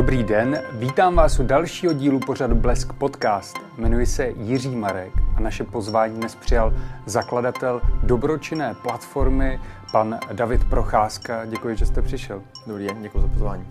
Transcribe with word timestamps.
Dobrý 0.00 0.24
den, 0.24 0.62
vítám 0.72 1.14
vás 1.14 1.38
u 1.38 1.42
dalšího 1.42 1.92
dílu 1.92 2.20
pořadu 2.20 2.54
Blesk 2.54 2.92
Podcast. 2.92 3.56
Jmenuji 3.78 4.06
se 4.06 4.32
Jiří 4.36 4.76
Marek 4.76 5.12
a 5.36 5.40
naše 5.40 5.64
pozvání 5.64 6.16
dnes 6.16 6.34
přijal 6.34 6.72
zakladatel 7.06 7.80
dobročinné 8.02 8.74
platformy, 8.82 9.60
pan 9.92 10.18
David 10.32 10.64
Procházka. 10.64 11.44
Děkuji, 11.46 11.76
že 11.76 11.86
jste 11.86 12.02
přišel. 12.02 12.42
Dobrý 12.66 12.86
den, 12.86 13.02
děkuji 13.02 13.20
za 13.20 13.28
pozvání. 13.28 13.66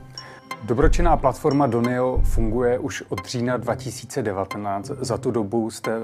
Dobročinná 0.63 1.17
platforma 1.17 1.67
Donio 1.67 2.21
funguje 2.23 2.79
už 2.79 3.03
od 3.09 3.25
října 3.25 3.57
2019. 3.57 4.85
Za 4.85 5.17
tu 5.17 5.31
dobu 5.31 5.71
jste 5.71 6.01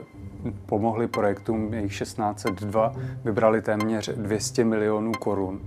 pomohli 0.66 1.08
projektům, 1.08 1.74
jejich 1.74 2.00
1602, 2.00 2.94
vybrali 3.26 3.62
téměř 3.62 4.10
200 4.10 4.64
milionů 4.64 5.12
korun. 5.12 5.60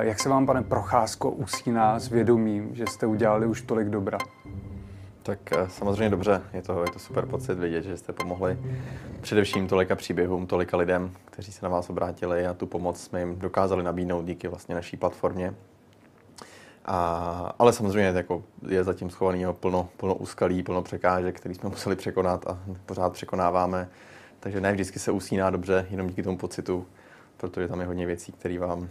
Jak 0.00 0.20
se 0.20 0.28
vám, 0.28 0.46
pane 0.46 0.62
Procházko, 0.62 1.30
usíná 1.30 1.98
s 1.98 2.08
vědomím, 2.08 2.74
že 2.74 2.86
jste 2.86 3.06
udělali 3.06 3.46
už 3.46 3.62
tolik 3.62 3.88
dobra? 3.88 4.18
Tak 5.22 5.52
eh, 5.52 5.68
samozřejmě 5.68 6.10
dobře, 6.10 6.42
je 6.52 6.62
to, 6.62 6.84
je 6.84 6.90
to 6.90 6.98
super 6.98 7.26
pocit 7.26 7.58
vidět, 7.58 7.84
že 7.84 7.96
jste 7.96 8.12
pomohli 8.12 8.58
především 9.20 9.68
tolika 9.68 9.96
příběhům, 9.96 10.46
tolika 10.46 10.76
lidem, 10.76 11.10
kteří 11.24 11.52
se 11.52 11.60
na 11.62 11.68
vás 11.68 11.90
obrátili 11.90 12.46
a 12.46 12.54
tu 12.54 12.66
pomoc 12.66 13.00
jsme 13.00 13.20
jim 13.20 13.38
dokázali 13.38 13.82
nabídnout 13.82 14.24
díky 14.24 14.48
vlastně 14.48 14.74
naší 14.74 14.96
platformě. 14.96 15.54
A, 16.84 17.54
ale 17.58 17.72
samozřejmě 17.72 18.08
jako 18.08 18.42
je 18.68 18.84
zatím 18.84 19.10
schovaný 19.10 19.44
plno, 19.52 19.88
plno 19.96 20.14
úskalí, 20.14 20.62
plno 20.62 20.82
překážek, 20.82 21.36
který 21.36 21.54
jsme 21.54 21.68
museli 21.68 21.96
překonat 21.96 22.46
a 22.46 22.58
pořád 22.86 23.12
překonáváme. 23.12 23.88
Takže 24.40 24.60
ne 24.60 24.72
vždycky 24.72 24.98
se 24.98 25.10
usíná 25.10 25.50
dobře, 25.50 25.86
jenom 25.90 26.06
díky 26.06 26.22
tomu 26.22 26.38
pocitu, 26.38 26.86
protože 27.36 27.68
tam 27.68 27.80
je 27.80 27.86
hodně 27.86 28.06
věcí, 28.06 28.32
které 28.32 28.58
vám 28.58 28.88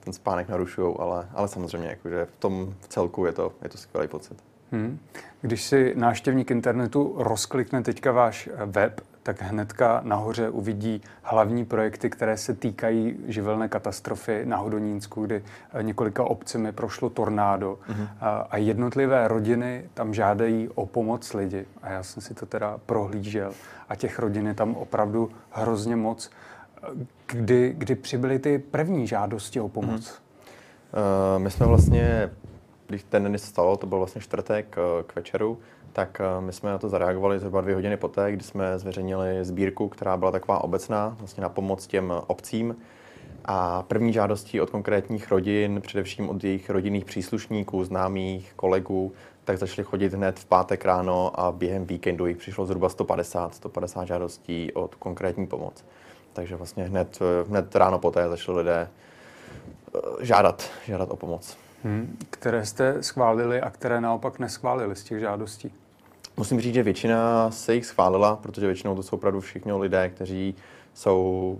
ten 0.00 0.12
spánek 0.12 0.48
narušují, 0.48 0.96
ale, 0.98 1.28
ale 1.34 1.48
samozřejmě 1.48 1.88
jakože 1.88 2.24
v 2.24 2.36
tom 2.36 2.74
v 2.80 2.88
celku 2.88 3.26
je 3.26 3.32
to, 3.32 3.52
je 3.62 3.68
to 3.68 3.78
skvělý 3.78 4.08
pocit. 4.08 4.44
Hmm. 4.72 4.98
Když 5.40 5.64
si 5.64 5.94
náštěvník 5.96 6.50
internetu 6.50 7.14
rozklikne 7.18 7.82
teďka 7.82 8.12
váš 8.12 8.48
web, 8.66 9.00
tak 9.22 9.42
hnedka 9.42 10.00
nahoře 10.04 10.50
uvidí 10.50 11.02
hlavní 11.22 11.64
projekty, 11.64 12.10
které 12.10 12.36
se 12.36 12.54
týkají 12.54 13.16
živelné 13.26 13.68
katastrofy 13.68 14.42
na 14.44 14.56
Hodonínsku, 14.56 15.26
kdy 15.26 15.44
několika 15.82 16.24
obcemi 16.24 16.72
prošlo 16.72 17.10
tornádo 17.10 17.78
mm-hmm. 17.88 18.08
a 18.50 18.56
jednotlivé 18.56 19.28
rodiny 19.28 19.90
tam 19.94 20.14
žádají 20.14 20.68
o 20.74 20.86
pomoc 20.86 21.34
lidi. 21.34 21.66
A 21.82 21.90
já 21.90 22.02
jsem 22.02 22.22
si 22.22 22.34
to 22.34 22.46
teda 22.46 22.80
prohlížel 22.86 23.52
a 23.88 23.96
těch 23.96 24.18
rodin 24.18 24.46
je 24.46 24.54
tam 24.54 24.74
opravdu 24.74 25.30
hrozně 25.50 25.96
moc 25.96 26.30
kdy, 27.26 27.74
kdy 27.78 27.94
přibyly 27.94 28.38
ty 28.38 28.58
první 28.58 29.06
žádosti 29.06 29.60
o 29.60 29.68
pomoc? 29.68 30.08
Hmm. 30.08 31.04
Uh, 31.36 31.42
my 31.42 31.50
jsme 31.50 31.66
vlastně, 31.66 32.30
když 32.86 33.02
ten 33.02 33.22
den 33.22 33.38
se 33.38 33.46
stalo, 33.46 33.76
to 33.76 33.86
byl 33.86 33.98
vlastně 33.98 34.20
čtvrtek 34.20 34.76
uh, 34.78 35.02
k 35.02 35.16
večeru, 35.16 35.58
tak 35.92 36.20
uh, 36.38 36.44
my 36.44 36.52
jsme 36.52 36.70
na 36.70 36.78
to 36.78 36.88
zareagovali 36.88 37.38
zhruba 37.38 37.60
dvě 37.60 37.74
hodiny 37.74 37.96
poté, 37.96 38.32
kdy 38.32 38.44
jsme 38.44 38.78
zveřejnili 38.78 39.44
sbírku, 39.44 39.88
která 39.88 40.16
byla 40.16 40.30
taková 40.30 40.64
obecná, 40.64 41.16
vlastně 41.18 41.42
na 41.42 41.48
pomoc 41.48 41.86
těm 41.86 42.12
obcím. 42.26 42.76
A 43.44 43.82
první 43.82 44.12
žádostí 44.12 44.60
od 44.60 44.70
konkrétních 44.70 45.30
rodin, 45.30 45.80
především 45.80 46.28
od 46.28 46.44
jejich 46.44 46.70
rodinných 46.70 47.04
příslušníků, 47.04 47.84
známých, 47.84 48.52
kolegů, 48.56 49.12
tak 49.44 49.58
začaly 49.58 49.84
chodit 49.84 50.14
hned 50.14 50.38
v 50.38 50.44
pátek 50.44 50.84
ráno 50.84 51.40
a 51.40 51.52
během 51.52 51.86
víkendu 51.86 52.26
jich 52.26 52.36
přišlo 52.36 52.66
zhruba 52.66 52.88
150, 52.88 53.54
150 53.54 54.04
žádostí 54.04 54.72
od 54.72 54.94
konkrétní 54.94 55.46
pomoc. 55.46 55.84
Takže 56.36 56.56
vlastně 56.56 56.84
hned, 56.84 57.18
hned 57.48 57.76
ráno 57.76 57.98
poté 57.98 58.28
začali 58.28 58.58
lidé 58.58 58.88
eh, 58.88 60.00
žádat, 60.20 60.70
žádat 60.84 61.10
o 61.10 61.16
pomoc. 61.16 61.56
Hmm. 61.84 62.16
Které 62.30 62.66
jste 62.66 63.02
schválili 63.02 63.60
a 63.60 63.70
které 63.70 64.00
naopak 64.00 64.38
neschválili 64.38 64.96
z 64.96 65.04
těch 65.04 65.20
žádostí? 65.20 65.72
Musím 66.36 66.60
říct, 66.60 66.74
že 66.74 66.82
většina 66.82 67.50
se 67.50 67.74
jich 67.74 67.86
schválila, 67.86 68.36
protože 68.36 68.66
většinou 68.66 68.96
to 68.96 69.02
jsou 69.02 69.16
opravdu 69.16 69.40
všichni 69.40 69.72
lidé, 69.72 70.08
kteří 70.08 70.54
jsou 70.94 71.58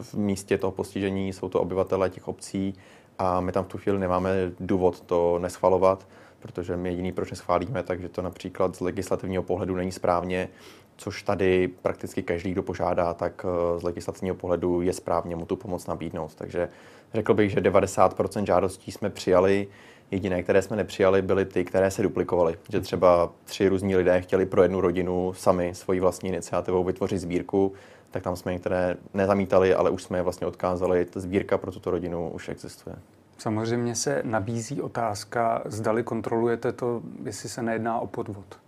v 0.00 0.14
místě 0.14 0.58
toho 0.58 0.70
postižení, 0.70 1.32
jsou 1.32 1.48
to 1.48 1.60
obyvatelé 1.60 2.10
těch 2.10 2.28
obcí 2.28 2.74
a 3.18 3.40
my 3.40 3.52
tam 3.52 3.64
v 3.64 3.68
tu 3.68 3.78
chvíli 3.78 3.98
nemáme 3.98 4.30
důvod 4.60 5.00
to 5.00 5.38
neschvalovat, 5.38 6.06
protože 6.40 6.76
my 6.76 6.88
jediný, 6.88 7.12
proč 7.12 7.30
neschválíme, 7.30 7.82
takže 7.82 8.08
to 8.08 8.22
například 8.22 8.76
z 8.76 8.80
legislativního 8.80 9.42
pohledu 9.42 9.76
není 9.76 9.92
správně, 9.92 10.48
což 10.96 11.22
tady 11.22 11.68
prakticky 11.68 12.22
každý, 12.22 12.50
kdo 12.50 12.62
požádá, 12.62 13.14
tak 13.14 13.46
eh, 13.48 13.80
z 13.80 13.82
legislativního 13.82 14.36
pohledu 14.36 14.82
je 14.82 14.92
správně 14.92 15.36
mu 15.36 15.46
tu 15.46 15.56
pomoc 15.56 15.86
nabídnout. 15.86 16.34
Takže 16.34 16.68
řekl 17.14 17.34
bych, 17.34 17.50
že 17.50 17.60
90% 17.60 18.44
žádostí 18.44 18.92
jsme 18.92 19.10
přijali, 19.10 19.68
Jediné, 20.10 20.42
které 20.42 20.62
jsme 20.62 20.76
nepřijali, 20.76 21.22
byly 21.22 21.44
ty, 21.44 21.64
které 21.64 21.90
se 21.90 22.02
duplikovaly. 22.02 22.58
Že 22.68 22.80
třeba 22.80 23.32
tři 23.44 23.68
různí 23.68 23.96
lidé 23.96 24.20
chtěli 24.20 24.46
pro 24.46 24.62
jednu 24.62 24.80
rodinu 24.80 25.32
sami 25.32 25.74
svoji 25.74 26.00
vlastní 26.00 26.28
iniciativou 26.28 26.84
vytvořit 26.84 27.18
sbírku, 27.18 27.72
tak 28.10 28.22
tam 28.22 28.36
jsme 28.36 28.52
některé 28.52 28.96
nezamítali, 29.14 29.74
ale 29.74 29.90
už 29.90 30.02
jsme 30.02 30.18
je 30.18 30.22
vlastně 30.22 30.46
odkázali. 30.46 31.04
Ta 31.04 31.20
sbírka 31.20 31.58
pro 31.58 31.72
tuto 31.72 31.90
rodinu 31.90 32.30
už 32.30 32.48
existuje. 32.48 32.96
Samozřejmě 33.38 33.94
se 33.94 34.22
nabízí 34.24 34.82
otázka, 34.82 35.62
zdali 35.64 36.02
kontrolujete 36.02 36.72
to, 36.72 37.02
jestli 37.24 37.48
se 37.48 37.62
nejedná 37.62 38.00
o 38.00 38.06
podvod. 38.06 38.58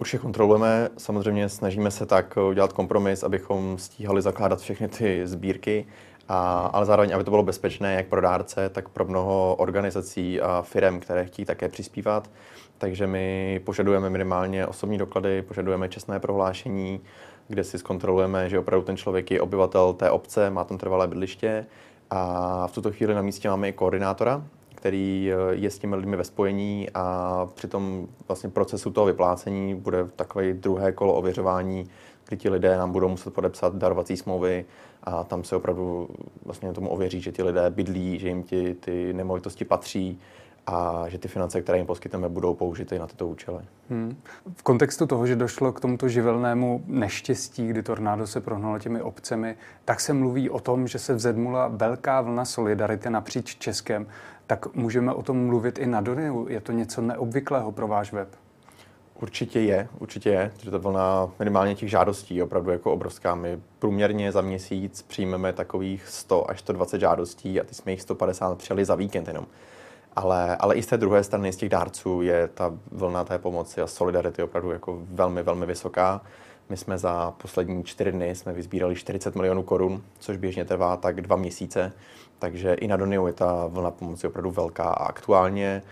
Určitě 0.00 0.18
kontrolujeme, 0.18 0.88
samozřejmě 0.96 1.48
snažíme 1.48 1.90
se 1.90 2.06
tak 2.06 2.38
udělat 2.50 2.72
kompromis, 2.72 3.22
abychom 3.22 3.78
stíhali 3.78 4.22
zakládat 4.22 4.60
všechny 4.60 4.88
ty 4.88 5.26
sbírky, 5.26 5.86
a, 6.28 6.70
ale 6.72 6.86
zároveň, 6.86 7.14
aby 7.14 7.24
to 7.24 7.30
bylo 7.30 7.42
bezpečné 7.42 7.94
jak 7.94 8.06
pro 8.06 8.20
dárce, 8.20 8.68
tak 8.68 8.88
pro 8.88 9.04
mnoho 9.04 9.54
organizací 9.54 10.40
a 10.40 10.62
firm, 10.62 11.00
které 11.00 11.24
chtějí 11.24 11.46
také 11.46 11.68
přispívat. 11.68 12.30
Takže 12.78 13.06
my 13.06 13.60
požadujeme 13.64 14.10
minimálně 14.10 14.66
osobní 14.66 14.98
doklady, 14.98 15.42
požadujeme 15.42 15.88
čestné 15.88 16.20
prohlášení, 16.20 17.00
kde 17.48 17.64
si 17.64 17.78
zkontrolujeme, 17.78 18.50
že 18.50 18.58
opravdu 18.58 18.86
ten 18.86 18.96
člověk 18.96 19.30
je 19.30 19.40
obyvatel 19.40 19.92
té 19.92 20.10
obce, 20.10 20.50
má 20.50 20.64
tam 20.64 20.78
trvalé 20.78 21.06
bydliště. 21.06 21.66
A 22.10 22.66
v 22.66 22.72
tuto 22.72 22.92
chvíli 22.92 23.14
na 23.14 23.22
místě 23.22 23.48
máme 23.48 23.68
i 23.68 23.72
koordinátora, 23.72 24.44
který 24.78 25.32
eh, 25.32 25.54
je 25.54 25.70
s 25.70 25.78
těmi 25.78 25.96
lidmi 25.96 26.16
ve 26.16 26.24
spojení 26.24 26.88
a 26.94 27.46
při 27.54 27.68
tom 27.68 28.06
vlastně 28.28 28.50
procesu 28.50 28.90
toho 28.90 29.06
vyplácení 29.06 29.74
bude 29.74 30.04
takové 30.16 30.52
druhé 30.52 30.92
kolo 30.92 31.14
ověřování, 31.14 31.90
kdy 32.28 32.36
ti 32.36 32.48
lidé 32.48 32.76
nám 32.76 32.92
budou 32.92 33.08
muset 33.08 33.34
podepsat 33.34 33.74
darovací 33.74 34.16
smlouvy 34.16 34.64
a 35.02 35.24
tam 35.24 35.44
se 35.44 35.56
opravdu 35.56 36.08
vlastně 36.44 36.72
tomu 36.72 36.88
ověří, 36.88 37.20
že 37.20 37.32
ti 37.32 37.42
lidé 37.42 37.70
bydlí, 37.70 38.18
že 38.18 38.28
jim 38.28 38.42
ti, 38.42 38.74
ty 38.74 39.12
nemovitosti 39.12 39.64
patří 39.64 40.20
a 40.66 41.04
že 41.08 41.18
ty 41.18 41.28
finance, 41.28 41.62
které 41.62 41.78
jim 41.78 41.86
poskytneme, 41.86 42.28
budou 42.28 42.54
použity 42.54 42.98
na 42.98 43.06
tyto 43.06 43.28
účely. 43.28 43.64
Hmm. 43.90 44.16
V 44.54 44.62
kontextu 44.62 45.06
toho, 45.06 45.26
že 45.26 45.36
došlo 45.36 45.72
k 45.72 45.80
tomuto 45.80 46.08
živelnému 46.08 46.84
neštěstí, 46.86 47.68
kdy 47.68 47.82
tornádo 47.82 48.26
se 48.26 48.40
prohnalo 48.40 48.78
těmi 48.78 49.02
obcemi, 49.02 49.56
tak 49.84 50.00
se 50.00 50.12
mluví 50.12 50.50
o 50.50 50.60
tom, 50.60 50.86
že 50.86 50.98
se 50.98 51.14
vzedmula 51.14 51.68
velká 51.68 52.20
vlna 52.20 52.44
solidarity 52.44 53.10
napříč 53.10 53.56
Českem. 53.56 54.06
Tak 54.48 54.74
můžeme 54.74 55.12
o 55.12 55.22
tom 55.22 55.46
mluvit 55.46 55.78
i 55.78 55.86
na 55.86 56.00
Doniu? 56.00 56.46
Je 56.48 56.60
to 56.60 56.72
něco 56.72 57.02
neobvyklého 57.02 57.72
pro 57.72 57.88
váš 57.88 58.12
web? 58.12 58.28
Určitě 59.20 59.60
je, 59.60 59.88
určitě 59.98 60.30
je, 60.30 60.52
že 60.62 60.70
ta 60.70 60.78
vlna 60.78 61.30
minimálně 61.38 61.74
těch 61.74 61.90
žádostí 61.90 62.36
je 62.36 62.44
opravdu 62.44 62.70
jako 62.70 62.92
obrovská. 62.92 63.34
My 63.34 63.60
průměrně 63.78 64.32
za 64.32 64.40
měsíc 64.40 65.02
přijmeme 65.02 65.52
takových 65.52 66.08
100 66.08 66.50
až 66.50 66.60
120 66.60 67.00
žádostí 67.00 67.60
a 67.60 67.64
ty 67.64 67.74
jsme 67.74 67.92
jich 67.92 68.02
150 68.02 68.58
přijali 68.58 68.84
za 68.84 68.94
víkend 68.94 69.28
jenom. 69.28 69.46
Ale, 70.16 70.56
ale 70.56 70.74
i 70.74 70.82
z 70.82 70.86
té 70.86 70.96
druhé 70.96 71.24
strany, 71.24 71.52
z 71.52 71.56
těch 71.56 71.68
dárců, 71.68 72.22
je 72.22 72.48
ta 72.48 72.74
vlna 72.92 73.24
té 73.24 73.38
pomoci 73.38 73.80
a 73.80 73.86
solidarity 73.86 74.42
opravdu 74.42 74.70
jako 74.70 74.98
velmi, 75.10 75.42
velmi 75.42 75.66
vysoká. 75.66 76.20
My 76.68 76.76
jsme 76.76 76.98
za 76.98 77.30
poslední 77.30 77.84
čtyři 77.84 78.12
dny 78.12 78.34
jsme 78.34 78.52
vyzbírali 78.52 78.94
40 78.94 79.34
milionů 79.34 79.62
korun, 79.62 80.02
což 80.18 80.36
běžně 80.36 80.64
trvá 80.64 80.96
tak 80.96 81.20
dva 81.20 81.36
měsíce. 81.36 81.92
Takže 82.38 82.74
i 82.74 82.88
na 82.88 82.96
Doniu 82.96 83.26
je 83.26 83.32
ta 83.32 83.66
vlna 83.66 83.90
pomoci 83.90 84.26
opravdu 84.26 84.50
velká 84.50 84.84
a 84.84 85.04
aktuálně 85.04 85.82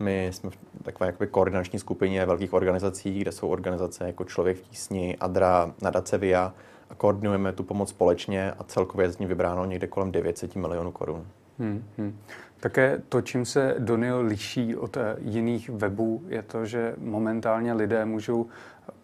my 0.00 0.30
jsme 0.32 0.50
v 0.50 0.56
takové 0.82 1.06
jakoby 1.06 1.26
koordinační 1.26 1.78
skupině 1.78 2.26
velkých 2.26 2.52
organizací, 2.52 3.20
kde 3.20 3.32
jsou 3.32 3.48
organizace 3.48 4.06
jako 4.06 4.24
Člověk 4.24 4.56
v 4.56 4.62
tísni, 4.62 5.16
ADRA, 5.20 5.74
Nadace 5.82 6.18
VIA 6.18 6.54
a 6.90 6.94
koordinujeme 6.94 7.52
tu 7.52 7.62
pomoc 7.62 7.88
společně 7.88 8.52
a 8.52 8.64
celkově 8.64 9.10
z 9.10 9.18
ní 9.18 9.26
vybráno 9.26 9.64
někde 9.64 9.86
kolem 9.86 10.12
900 10.12 10.56
milionů 10.56 10.92
korun. 10.92 11.26
Hmm, 11.58 11.84
hmm. 11.98 12.18
Také 12.60 13.02
to, 13.08 13.20
čím 13.20 13.44
se 13.44 13.74
Donio 13.78 14.20
liší 14.20 14.76
od 14.76 14.96
eh, 14.96 15.16
jiných 15.18 15.70
webů, 15.70 16.22
je 16.28 16.42
to, 16.42 16.66
že 16.66 16.94
momentálně 16.98 17.72
lidé 17.72 18.04
můžou 18.04 18.46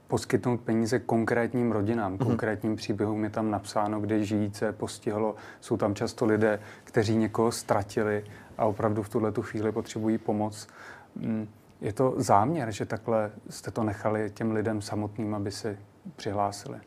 poskytnout 0.09 0.61
peníze 0.61 0.99
konkrétním 0.99 1.73
rodinám, 1.73 2.15
mm-hmm. 2.15 2.27
konkrétním 2.27 2.77
příběhům. 2.77 3.25
Je 3.25 3.31
tam 3.31 3.51
napsáno, 3.51 4.01
kde 4.01 4.25
žijíce 4.25 4.73
postihlo. 4.73 5.35
Jsou 5.61 5.77
tam 5.77 5.95
často 5.95 6.27
lidé, 6.27 6.61
kteří 6.85 7.17
někoho 7.17 7.53
ztratili 7.53 8.25
a 8.59 8.65
opravdu 8.65 9.03
v 9.03 9.09
tuhle 9.09 9.33
tu 9.33 9.43
chvíli 9.43 9.73
potřebují 9.73 10.19
pomoc. 10.19 10.69
Mm, 11.17 11.49
je 11.81 11.93
to 11.93 12.15
záměr, 12.17 12.73
že 12.73 12.87
takhle 12.87 13.31
jste 13.51 13.71
to 13.71 13.85
nechali 13.85 14.31
těm 14.35 14.53
lidem 14.53 14.83
samotným, 14.83 15.35
aby 15.35 15.51
si 15.51 15.79
přihlásili? 16.17 16.79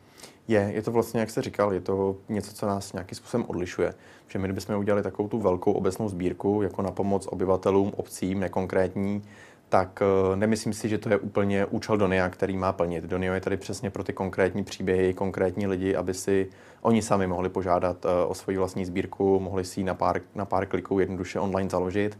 Je, 0.48 0.60
je 0.60 0.82
to 0.82 0.92
vlastně, 0.92 1.20
jak 1.20 1.30
jste 1.30 1.42
říkal, 1.42 1.74
je 1.74 1.82
to 1.82 2.16
něco, 2.30 2.54
co 2.54 2.68
nás 2.68 2.94
nějakým 2.94 3.16
způsobem 3.16 3.46
odlišuje. 3.50 3.94
Že 4.28 4.40
my, 4.40 4.48
kdybychom 4.48 4.76
udělali 4.76 5.04
takovou 5.04 5.30
tu 5.30 5.40
velkou 5.40 5.72
obecnou 5.72 6.10
sbírku, 6.10 6.62
jako 6.62 6.82
na 6.82 6.92
pomoc 6.92 7.28
obyvatelům, 7.28 7.92
obcím, 7.96 8.40
nekonkrétní, 8.40 9.24
tak 9.72 10.02
uh, 10.02 10.36
nemyslím 10.36 10.74
si, 10.74 10.90
že 10.90 10.98
to 10.98 11.10
je 11.10 11.18
úplně 11.18 11.66
účel 11.66 11.98
Donia, 11.98 12.30
který 12.30 12.58
má 12.58 12.74
plnit. 12.74 13.04
Donio 13.04 13.34
je 13.34 13.42
tady 13.42 13.58
přesně 13.58 13.90
pro 13.90 14.04
ty 14.04 14.14
konkrétní 14.14 14.64
příběhy, 14.64 15.14
konkrétní 15.14 15.68
lidi, 15.68 15.96
aby 15.96 16.14
si 16.14 16.50
oni 16.82 17.02
sami 17.02 17.28
mohli 17.28 17.50
požádat 17.50 18.06
uh, 18.06 18.12
o 18.28 18.34
svoji 18.34 18.58
vlastní 18.58 18.86
sbírku, 18.86 19.40
mohli 19.40 19.66
si 19.66 19.80
ji 19.80 19.84
na 19.84 19.94
pár, 19.94 20.22
na 20.36 20.46
pár 20.46 20.66
kliků 20.66 21.00
jednoduše 21.00 21.40
online 21.40 21.70
založit. 21.70 22.20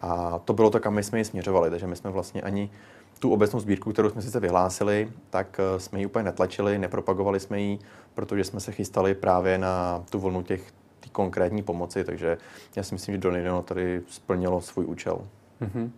A 0.00 0.38
to 0.38 0.52
bylo 0.52 0.70
to, 0.70 0.80
kam 0.80 0.94
my 0.94 1.02
jsme 1.02 1.18
ji 1.18 1.24
směřovali, 1.24 1.70
takže 1.70 1.86
my 1.86 1.96
jsme 1.96 2.10
vlastně 2.10 2.42
ani 2.42 2.70
tu 3.18 3.32
obecnou 3.32 3.60
sbírku, 3.60 3.92
kterou 3.92 4.10
jsme 4.10 4.22
sice 4.22 4.40
vyhlásili, 4.40 5.12
tak 5.30 5.60
eh, 5.60 5.80
jsme 5.80 6.00
ji 6.00 6.06
úplně 6.06 6.24
netlačili, 6.24 6.78
nepropagovali 6.78 7.40
jsme 7.40 7.60
ji, 7.60 7.78
protože 8.14 8.44
jsme 8.44 8.60
se 8.60 8.72
chystali 8.72 9.14
právě 9.14 9.58
na 9.58 10.04
tu 10.10 10.18
vlnu 10.18 10.42
těch 10.42 10.72
tý 11.00 11.10
konkrétní 11.10 11.62
pomoci, 11.62 12.04
takže 12.04 12.38
já 12.76 12.82
si 12.82 12.94
myslím, 12.94 13.14
že 13.14 13.20
Donino 13.20 13.62
tady 13.62 14.02
splnilo 14.08 14.60
svůj 14.60 14.84
účel. 14.84 15.18
Mm-hmm. 15.62 15.90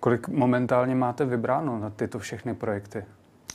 Kolik 0.00 0.28
momentálně 0.28 0.94
máte 0.94 1.24
vybráno 1.24 1.78
na 1.78 1.90
tyto 1.90 2.18
všechny 2.18 2.54
projekty? 2.54 3.04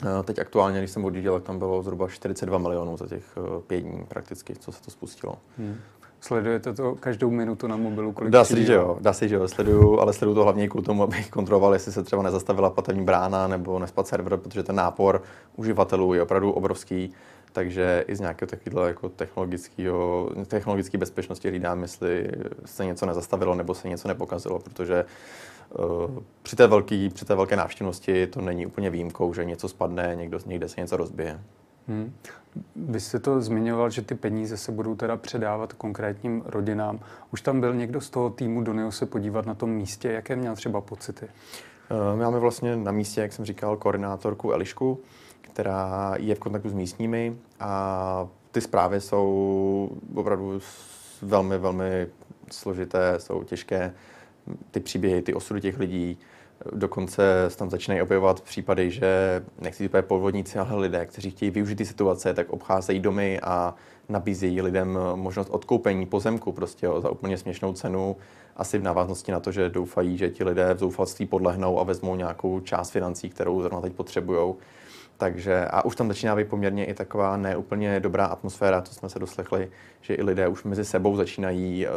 Eh, 0.03 0.24
teď 0.24 0.39
aktuálně, 0.39 0.80
když 0.80 0.92
jsem 0.92 1.06
odjížděl, 1.06 1.33
tak 1.33 1.44
tam 1.44 1.59
bylo 1.59 1.81
zhruba 1.81 2.07
42 2.07 2.57
milionů 2.57 2.97
za 2.97 3.07
těch 3.07 3.24
eh, 3.38 3.62
pět 3.68 3.81
dní 3.81 4.06
prakticky, 4.07 4.56
co 4.56 4.71
se 4.71 4.83
to 4.83 4.92
spustilo. 4.92 5.38
Hmm. 5.57 5.75
Sledujete 6.21 6.74
to 6.74 6.95
každou 6.95 7.31
minutu 7.31 7.68
na 7.68 7.77
mobilu? 7.77 8.12
Kolik 8.12 8.31
dá 8.31 8.45
se 8.45 8.63
že 8.63 8.74
jo, 8.74 8.97
dá 9.01 9.13
se 9.13 9.27
že 9.27 9.36
jo, 9.36 9.47
sleduju, 9.47 10.00
ale 10.00 10.13
sleduju 10.13 10.36
to 10.36 10.44
hlavně 10.44 10.68
kvůli 10.68 10.86
tomu, 10.86 11.03
abych 11.03 11.30
kontroloval, 11.30 11.74
jestli 11.74 11.92
se 11.92 12.03
třeba 12.03 12.21
nezastavila 12.24 12.69
platební 12.69 13.06
brána 13.06 13.48
nebo 13.48 13.80
nespad 13.80 14.07
server, 14.07 14.38
protože 14.38 14.63
ten 14.63 14.75
nápor 14.75 15.21
uživatelů 15.56 16.13
je 16.13 16.21
opravdu 16.21 16.51
obrovský, 16.51 17.13
takže 17.51 18.06
i 18.07 18.15
z 18.15 18.19
nějakého 18.19 18.50
takového 18.50 18.88
jako 18.88 19.09
technologického, 19.09 20.30
technologické 20.48 20.98
bezpečnosti 20.98 21.50
hlídám, 21.50 21.81
jestli 21.81 22.31
se 22.65 22.86
něco 22.86 23.06
nezastavilo 23.06 23.56
nebo 23.56 23.74
se 23.74 23.89
něco 23.89 24.07
nepokazilo, 24.07 24.59
protože 24.59 25.06
při 26.44 26.56
té, 26.56 26.67
velký, 26.67 27.09
při 27.09 27.25
té 27.25 27.35
velké 27.35 27.56
návštěvnosti 27.56 28.27
to 28.27 28.41
není 28.41 28.65
úplně 28.65 28.89
výjimkou, 28.89 29.33
že 29.33 29.45
něco 29.45 29.69
spadne, 29.69 30.15
někdo, 30.15 30.39
někde 30.45 30.69
se 30.69 30.81
něco 30.81 30.97
rozbije. 30.97 31.39
Hmm. 31.88 32.13
Vy 32.75 33.00
jste 33.00 33.19
to 33.19 33.41
zmiňoval, 33.41 33.89
že 33.89 34.01
ty 34.01 34.15
peníze 34.15 34.57
se 34.57 34.71
budou 34.71 34.95
teda 34.95 35.17
předávat 35.17 35.73
konkrétním 35.73 36.44
rodinám. 36.45 37.00
Už 37.33 37.41
tam 37.41 37.59
byl 37.59 37.73
někdo 37.73 38.01
z 38.01 38.09
toho 38.09 38.29
týmu 38.29 38.62
Donio 38.62 38.91
se 38.91 39.06
podívat 39.06 39.45
na 39.45 39.53
tom 39.53 39.69
místě? 39.69 40.12
Jaké 40.12 40.35
měl 40.35 40.56
třeba 40.56 40.81
pocity? 40.81 41.27
My 42.15 42.23
máme 42.23 42.39
vlastně 42.39 42.75
na 42.75 42.91
místě, 42.91 43.21
jak 43.21 43.33
jsem 43.33 43.45
říkal, 43.45 43.77
koordinátorku 43.77 44.51
Elišku, 44.51 45.00
která 45.41 46.13
je 46.17 46.35
v 46.35 46.39
kontaktu 46.39 46.69
s 46.69 46.73
místními 46.73 47.38
a 47.59 48.27
ty 48.51 48.62
zprávy 48.62 49.01
jsou 49.01 49.89
opravdu 50.15 50.59
velmi, 51.21 51.57
velmi 51.57 52.07
složité, 52.51 53.13
jsou 53.17 53.44
těžké. 53.44 53.94
Ty 54.71 54.80
příběhy, 54.80 55.21
ty 55.21 55.33
osudy 55.33 55.62
těch 55.62 55.80
lidí, 55.80 56.18
Dokonce 56.71 57.50
tam 57.56 57.69
začínají 57.69 58.01
objevovat 58.01 58.42
případy, 58.42 58.92
že 58.92 59.44
nechci 59.59 59.83
říct 59.83 59.92
podvodníci, 60.01 60.59
ale 60.59 60.81
lidé, 60.81 61.06
kteří 61.06 61.31
chtějí 61.31 61.51
využít 61.51 61.75
ty 61.75 61.86
situace, 61.86 62.33
tak 62.33 62.50
obcházejí 62.50 63.00
domy 63.00 63.39
a 63.39 63.75
nabízejí 64.09 64.62
lidem 64.62 65.00
možnost 65.15 65.50
odkoupení 65.50 66.06
pozemku 66.06 66.51
prostě 66.51 66.86
jo, 66.86 67.01
za 67.01 67.09
úplně 67.09 67.38
směšnou 67.38 67.74
cenu. 67.74 68.15
Asi 68.56 68.77
v 68.77 68.83
návaznosti 68.83 69.31
na 69.31 69.39
to, 69.39 69.51
že 69.51 69.69
doufají, 69.69 70.18
že 70.18 70.30
ti 70.30 70.44
lidé 70.44 70.74
v 70.74 70.80
zoufalství 70.80 71.25
podlehnou 71.25 71.80
a 71.80 71.83
vezmou 71.83 72.15
nějakou 72.15 72.59
část 72.59 72.89
financí, 72.89 73.30
kterou 73.30 73.62
zrovna 73.62 73.81
teď 73.81 73.94
potřebují. 73.94 74.56
Takže 75.17 75.65
a 75.65 75.85
už 75.85 75.95
tam 75.95 76.07
začíná 76.07 76.35
být 76.35 76.47
poměrně 76.47 76.85
i 76.85 76.94
taková 76.94 77.38
neúplně 77.38 78.00
dobrá 78.00 78.25
atmosféra, 78.25 78.81
to 78.81 78.91
jsme 78.91 79.09
se 79.09 79.19
doslechli, 79.19 79.69
že 80.01 80.13
i 80.13 80.23
lidé 80.23 80.47
už 80.47 80.63
mezi 80.63 80.85
sebou 80.85 81.15
začínají 81.15 81.88
uh, 81.88 81.94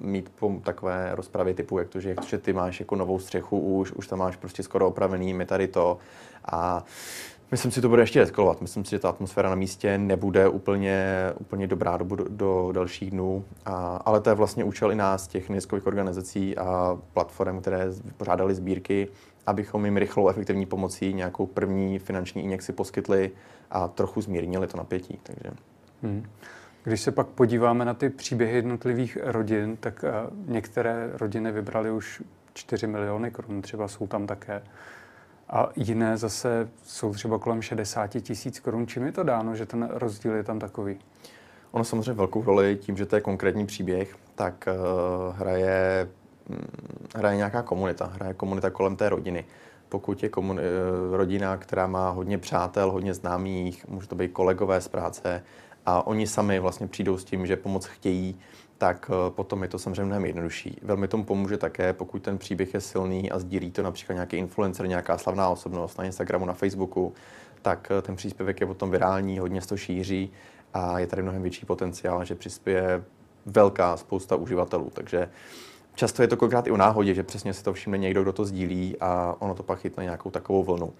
mít 0.00 0.32
takové 0.62 1.10
rozpravy 1.12 1.54
typu, 1.54 1.78
jak 1.78 1.88
to, 1.88 2.00
že, 2.00 2.08
jak 2.08 2.20
to, 2.20 2.26
že 2.26 2.38
ty 2.38 2.52
máš 2.52 2.80
jako 2.80 2.96
novou 2.96 3.18
střechu 3.18 3.60
už, 3.60 3.92
už 3.92 4.06
tam 4.06 4.18
máš 4.18 4.36
prostě 4.36 4.62
skoro 4.62 4.86
opravený, 4.86 5.34
my 5.34 5.46
tady 5.46 5.68
to. 5.68 5.98
A 6.44 6.84
Myslím 7.50 7.72
si, 7.72 7.80
to 7.80 7.88
bude 7.88 8.02
ještě 8.02 8.22
eskalovat. 8.22 8.60
Myslím 8.60 8.84
si, 8.84 8.90
že 8.90 8.98
ta 8.98 9.08
atmosféra 9.08 9.48
na 9.48 9.54
místě 9.54 9.98
nebude 9.98 10.48
úplně, 10.48 11.06
úplně 11.38 11.66
dobrá 11.66 11.96
do, 11.96 12.16
do, 12.28 12.72
dalších 12.72 13.10
dnů. 13.10 13.44
A, 13.66 13.96
ale 14.04 14.20
to 14.20 14.30
je 14.30 14.34
vlastně 14.34 14.64
účel 14.64 14.92
i 14.92 14.94
nás, 14.94 15.28
těch 15.28 15.48
neziskových 15.48 15.86
organizací 15.86 16.58
a 16.58 16.98
platform, 17.12 17.60
které 17.60 17.86
pořádaly 18.16 18.54
sbírky, 18.54 19.08
abychom 19.48 19.84
jim 19.84 19.96
rychlou 19.96 20.28
efektivní 20.28 20.66
pomocí 20.66 21.14
nějakou 21.14 21.46
první 21.46 21.98
finanční 21.98 22.44
injekci 22.44 22.72
poskytli 22.72 23.30
a 23.70 23.88
trochu 23.88 24.20
zmírnili 24.20 24.66
to 24.66 24.76
napětí. 24.76 25.18
Takže. 25.22 25.50
Hmm. 26.02 26.24
Když 26.84 27.00
se 27.00 27.12
pak 27.12 27.26
podíváme 27.26 27.84
na 27.84 27.94
ty 27.94 28.10
příběhy 28.10 28.56
jednotlivých 28.56 29.18
rodin, 29.22 29.76
tak 29.76 30.04
uh, 30.04 30.50
některé 30.50 31.10
rodiny 31.12 31.52
vybrali 31.52 31.90
už 31.90 32.22
4 32.54 32.86
miliony 32.86 33.30
korun, 33.30 33.62
třeba 33.62 33.88
jsou 33.88 34.06
tam 34.06 34.26
také. 34.26 34.62
A 35.48 35.68
jiné 35.76 36.16
zase 36.16 36.68
jsou 36.84 37.14
třeba 37.14 37.38
kolem 37.38 37.62
60 37.62 38.06
tisíc 38.06 38.60
korun. 38.60 38.86
Čím 38.86 39.02
je 39.02 39.12
to 39.12 39.22
dáno, 39.22 39.56
že 39.56 39.66
ten 39.66 39.88
rozdíl 39.92 40.34
je 40.34 40.44
tam 40.44 40.58
takový? 40.58 40.98
Ono 41.70 41.84
samozřejmě 41.84 42.12
velkou 42.12 42.42
roli 42.42 42.76
tím, 42.76 42.96
že 42.96 43.06
to 43.06 43.16
je 43.16 43.20
konkrétní 43.20 43.66
příběh, 43.66 44.16
tak 44.34 44.68
uh, 44.68 45.36
hraje 45.36 46.08
hraje 47.14 47.36
nějaká 47.36 47.62
komunita, 47.62 48.06
hraje 48.06 48.34
komunita 48.34 48.70
kolem 48.70 48.96
té 48.96 49.08
rodiny. 49.08 49.44
Pokud 49.88 50.22
je 50.22 50.28
komun- 50.28 50.60
eh, 50.60 51.16
rodina, 51.16 51.56
která 51.56 51.86
má 51.86 52.10
hodně 52.10 52.38
přátel, 52.38 52.90
hodně 52.90 53.14
známých, 53.14 53.88
může 53.88 54.08
to 54.08 54.14
být 54.14 54.32
kolegové 54.32 54.80
z 54.80 54.88
práce 54.88 55.42
a 55.86 56.06
oni 56.06 56.26
sami 56.26 56.58
vlastně 56.58 56.86
přijdou 56.86 57.18
s 57.18 57.24
tím, 57.24 57.46
že 57.46 57.56
pomoc 57.56 57.86
chtějí, 57.86 58.38
tak 58.78 59.10
eh, 59.10 59.30
potom 59.30 59.62
je 59.62 59.68
to 59.68 59.78
samozřejmě 59.78 60.04
mnohem 60.04 60.24
jednodušší. 60.24 60.78
Velmi 60.82 61.08
tomu 61.08 61.24
pomůže 61.24 61.56
také, 61.56 61.92
pokud 61.92 62.22
ten 62.22 62.38
příběh 62.38 62.74
je 62.74 62.80
silný 62.80 63.30
a 63.30 63.38
sdílí 63.38 63.70
to 63.70 63.82
například 63.82 64.14
nějaký 64.14 64.36
influencer, 64.36 64.88
nějaká 64.88 65.18
slavná 65.18 65.48
osobnost 65.48 65.98
na 65.98 66.04
Instagramu, 66.04 66.46
na 66.46 66.52
Facebooku, 66.52 67.14
tak 67.62 67.88
eh, 67.90 68.02
ten 68.02 68.16
příspěvek 68.16 68.60
je 68.60 68.66
potom 68.66 68.90
virální, 68.90 69.38
hodně 69.38 69.60
se 69.60 69.68
to 69.68 69.76
šíří 69.76 70.32
a 70.74 70.98
je 70.98 71.06
tady 71.06 71.22
mnohem 71.22 71.42
větší 71.42 71.66
potenciál, 71.66 72.24
že 72.24 72.34
přispěje 72.34 73.04
velká 73.46 73.96
spousta 73.96 74.36
uživatelů. 74.36 74.90
Takže 74.94 75.28
Často 75.98 76.22
je 76.22 76.28
to 76.28 76.36
kolikrát 76.36 76.66
i 76.66 76.70
o 76.70 76.76
náhodě, 76.76 77.14
že 77.14 77.22
přesně 77.22 77.54
si 77.54 77.64
to 77.64 77.72
všimne 77.72 77.98
někdo, 77.98 78.22
kdo 78.22 78.32
to 78.32 78.44
sdílí 78.44 78.96
a 79.00 79.36
ono 79.38 79.54
to 79.54 79.62
pak 79.62 79.78
chytne 79.78 80.04
nějakou 80.04 80.30
takovou 80.30 80.64
vlnu. 80.64 80.92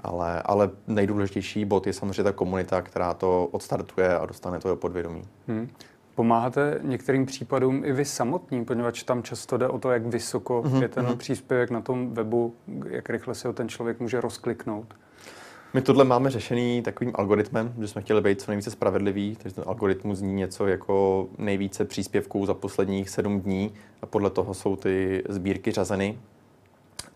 Ale, 0.00 0.42
ale 0.42 0.70
nejdůležitější 0.86 1.64
bod 1.64 1.86
je 1.86 1.92
samozřejmě 1.92 2.22
ta 2.22 2.32
komunita, 2.32 2.82
která 2.82 3.14
to 3.14 3.48
odstartuje 3.50 4.18
a 4.18 4.26
dostane 4.26 4.58
to 4.60 4.68
do 4.68 4.76
podvědomí. 4.76 5.22
Hmm. 5.48 5.68
Pomáháte 6.14 6.80
některým 6.82 7.26
případům 7.26 7.84
i 7.84 7.92
vy 7.92 8.04
samotní, 8.04 8.64
poněvadž 8.64 9.02
tam 9.02 9.22
často 9.22 9.56
jde 9.56 9.68
o 9.68 9.78
to, 9.78 9.90
jak 9.90 10.06
vysoko 10.06 10.62
mm-hmm. 10.62 10.82
je 10.82 10.88
ten 10.88 11.06
mm-hmm. 11.06 11.16
příspěvek 11.16 11.70
na 11.70 11.80
tom 11.80 12.14
webu, 12.14 12.54
jak 12.88 13.10
rychle 13.10 13.34
si 13.34 13.46
ho 13.46 13.52
ten 13.52 13.68
člověk 13.68 14.00
může 14.00 14.20
rozkliknout. 14.20 14.94
My 15.76 15.82
tohle 15.82 16.04
máme 16.04 16.30
řešený 16.30 16.82
takovým 16.82 17.12
algoritmem, 17.14 17.74
že 17.80 17.88
jsme 17.88 18.02
chtěli 18.02 18.20
být 18.20 18.40
co 18.40 18.50
nejvíce 18.50 18.70
spravedlivý, 18.70 19.36
takže 19.42 19.54
ten 19.54 19.64
algoritmus 19.66 20.18
zní 20.18 20.34
něco 20.34 20.66
jako 20.66 21.28
nejvíce 21.38 21.84
příspěvků 21.84 22.46
za 22.46 22.54
posledních 22.54 23.10
sedm 23.10 23.40
dní 23.40 23.74
a 24.02 24.06
podle 24.06 24.30
toho 24.30 24.54
jsou 24.54 24.76
ty 24.76 25.24
sbírky 25.28 25.72
řazeny. 25.72 26.18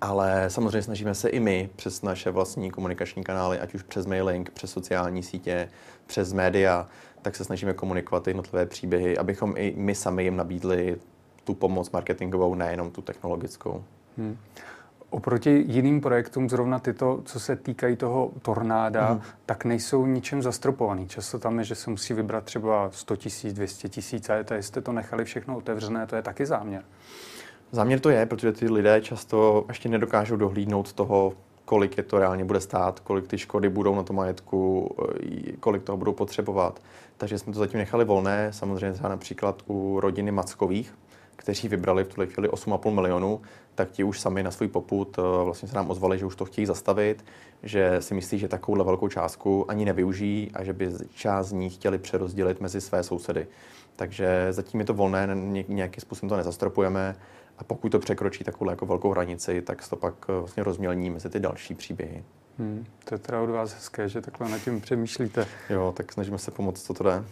Ale 0.00 0.44
samozřejmě 0.48 0.82
snažíme 0.82 1.14
se 1.14 1.28
i 1.28 1.40
my 1.40 1.70
přes 1.76 2.02
naše 2.02 2.30
vlastní 2.30 2.70
komunikační 2.70 3.24
kanály, 3.24 3.58
ať 3.58 3.74
už 3.74 3.82
přes 3.82 4.06
mailing, 4.06 4.50
přes 4.50 4.70
sociální 4.70 5.22
sítě, 5.22 5.68
přes 6.06 6.32
média, 6.32 6.88
tak 7.22 7.36
se 7.36 7.44
snažíme 7.44 7.72
komunikovat 7.72 8.24
ty 8.24 8.30
jednotlivé 8.30 8.66
příběhy, 8.66 9.18
abychom 9.18 9.54
i 9.56 9.74
my 9.76 9.94
sami 9.94 10.24
jim 10.24 10.36
nabídli 10.36 10.96
tu 11.44 11.54
pomoc 11.54 11.90
marketingovou, 11.90 12.54
nejenom 12.54 12.90
tu 12.90 13.02
technologickou. 13.02 13.84
Hmm. 14.18 14.36
Oproti 15.10 15.64
jiným 15.68 16.00
projektům, 16.00 16.50
zrovna 16.50 16.78
tyto, 16.78 17.22
co 17.24 17.40
se 17.40 17.56
týkají 17.56 17.96
toho 17.96 18.30
tornáda, 18.42 19.14
mm. 19.14 19.20
tak 19.46 19.64
nejsou 19.64 20.06
ničem 20.06 20.42
zastropovaný. 20.42 21.08
Často 21.08 21.38
tam 21.38 21.58
je, 21.58 21.64
že 21.64 21.74
se 21.74 21.90
musí 21.90 22.14
vybrat 22.14 22.44
třeba 22.44 22.90
100 22.90 23.16
tisíc, 23.16 23.52
200 23.54 23.88
tisíc 23.88 24.30
a 24.30 24.34
je 24.34 24.44
to, 24.44 24.54
jestli 24.54 24.82
to 24.82 24.92
nechali 24.92 25.24
všechno 25.24 25.56
otevřené, 25.56 26.06
to 26.06 26.16
je 26.16 26.22
taky 26.22 26.46
záměr. 26.46 26.82
Záměr 27.72 28.00
to 28.00 28.10
je, 28.10 28.26
protože 28.26 28.52
ty 28.52 28.70
lidé 28.70 29.00
často 29.00 29.64
ještě 29.68 29.88
nedokážou 29.88 30.36
dohlídnout 30.36 30.92
toho, 30.92 31.32
kolik 31.64 31.96
je 31.96 32.02
to 32.02 32.18
reálně 32.18 32.44
bude 32.44 32.60
stát, 32.60 33.00
kolik 33.00 33.26
ty 33.26 33.38
škody 33.38 33.68
budou 33.68 33.94
na 33.94 34.02
tom 34.02 34.16
majetku, 34.16 34.90
kolik 35.60 35.82
toho 35.82 35.96
budou 35.96 36.12
potřebovat. 36.12 36.82
Takže 37.16 37.38
jsme 37.38 37.52
to 37.52 37.58
zatím 37.58 37.78
nechali 37.78 38.04
volné, 38.04 38.48
samozřejmě 38.52 38.92
třeba 38.92 39.08
například 39.08 39.62
u 39.66 40.00
rodiny 40.00 40.30
Mackových, 40.30 40.94
kteří 41.36 41.68
vybrali 41.68 42.04
v 42.04 42.08
tuhle 42.08 42.26
chvíli 42.26 42.48
8,5 42.48 42.94
milionů, 42.94 43.40
tak 43.80 43.90
ti 43.90 44.04
už 44.04 44.20
sami 44.20 44.42
na 44.42 44.50
svůj 44.50 44.68
poput 44.68 45.18
eh, 45.18 45.44
vlastně 45.44 45.68
se 45.68 45.76
nám 45.76 45.90
ozvali, 45.90 46.18
že 46.18 46.26
už 46.26 46.36
to 46.36 46.44
chtějí 46.44 46.66
zastavit, 46.66 47.24
že 47.62 47.96
si 48.00 48.14
myslí, 48.14 48.38
že 48.38 48.48
takovouhle 48.48 48.84
velkou 48.84 49.08
částku 49.08 49.70
ani 49.70 49.84
nevyužijí 49.84 50.50
a 50.54 50.64
že 50.64 50.72
by 50.72 50.90
část 51.14 51.46
z 51.46 51.52
ní 51.52 51.70
chtěli 51.70 51.98
přerozdělit 51.98 52.60
mezi 52.60 52.80
své 52.80 53.02
sousedy. 53.02 53.46
Takže 53.96 54.46
zatím 54.50 54.80
je 54.80 54.86
to 54.86 54.94
volné, 54.94 55.28
nějakým 55.68 56.00
způsobem 56.00 56.28
to 56.28 56.36
nezastropujeme 56.36 57.16
a 57.58 57.64
pokud 57.64 57.88
to 57.88 57.98
překročí 57.98 58.44
takovou 58.44 58.70
jako 58.70 58.86
velkou 58.86 59.10
hranici, 59.10 59.62
tak 59.62 59.82
se 59.82 59.90
to 59.90 59.96
pak 59.96 60.14
eh, 60.28 60.32
vlastně 60.32 60.62
rozmělní 60.62 61.10
mezi 61.10 61.28
ty 61.28 61.40
další 61.40 61.74
příběhy. 61.74 62.24
Hmm, 62.58 62.86
to 63.04 63.14
je 63.14 63.18
teda 63.18 63.40
od 63.40 63.50
vás 63.50 63.74
hezké, 63.74 64.08
že 64.08 64.20
takhle 64.20 64.50
nad 64.50 64.58
tím 64.58 64.80
přemýšlíte. 64.80 65.46
Jo, 65.70 65.92
tak 65.96 66.12
snažíme 66.12 66.38
se 66.38 66.50
pomoct, 66.50 66.82
co 66.82 66.94
to 66.94 67.04
jde. 67.04 67.24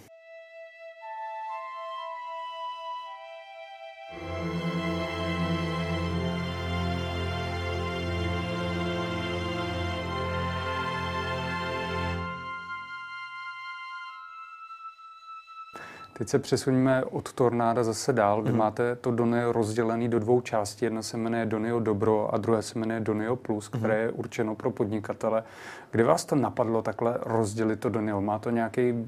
Teď 16.18 16.28
se 16.28 16.38
přesuníme 16.38 17.04
od 17.04 17.32
tornáda 17.32 17.84
zase 17.84 18.12
dál. 18.12 18.42
Vy 18.42 18.52
mm. 18.52 18.58
máte 18.58 18.96
to 18.96 19.10
Donio 19.10 19.52
rozdělené 19.52 20.08
do 20.08 20.18
dvou 20.18 20.40
částí. 20.40 20.84
Jedna 20.84 21.02
se 21.02 21.16
jmenuje 21.16 21.46
Donio 21.46 21.80
Dobro 21.80 22.34
a 22.34 22.36
druhé 22.36 22.62
se 22.62 22.78
jmenuje 22.78 23.00
Donio 23.00 23.36
Plus, 23.36 23.68
které 23.68 23.94
mm. 23.94 24.02
je 24.02 24.10
určeno 24.10 24.54
pro 24.54 24.70
podnikatele. 24.70 25.44
Kdy 25.90 26.02
vás 26.02 26.24
to 26.24 26.36
napadlo 26.36 26.82
takhle 26.82 27.18
rozdělit 27.22 27.80
to 27.80 27.88
Donio? 27.88 28.20
Má 28.20 28.38
to 28.38 28.50
nějaký 28.50 29.06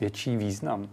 větší 0.00 0.36
význam? 0.36 0.88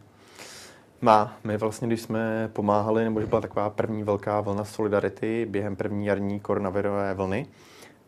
Má. 1.01 1.33
My 1.43 1.57
vlastně, 1.57 1.87
když 1.87 2.01
jsme 2.01 2.49
pomáhali, 2.53 3.03
nebo 3.03 3.21
že 3.21 3.27
byla 3.27 3.41
taková 3.41 3.69
první 3.69 4.03
velká 4.03 4.41
vlna 4.41 4.63
solidarity 4.63 5.47
během 5.49 5.75
první 5.75 6.05
jarní 6.05 6.39
koronavirové 6.39 7.13
vlny, 7.13 7.47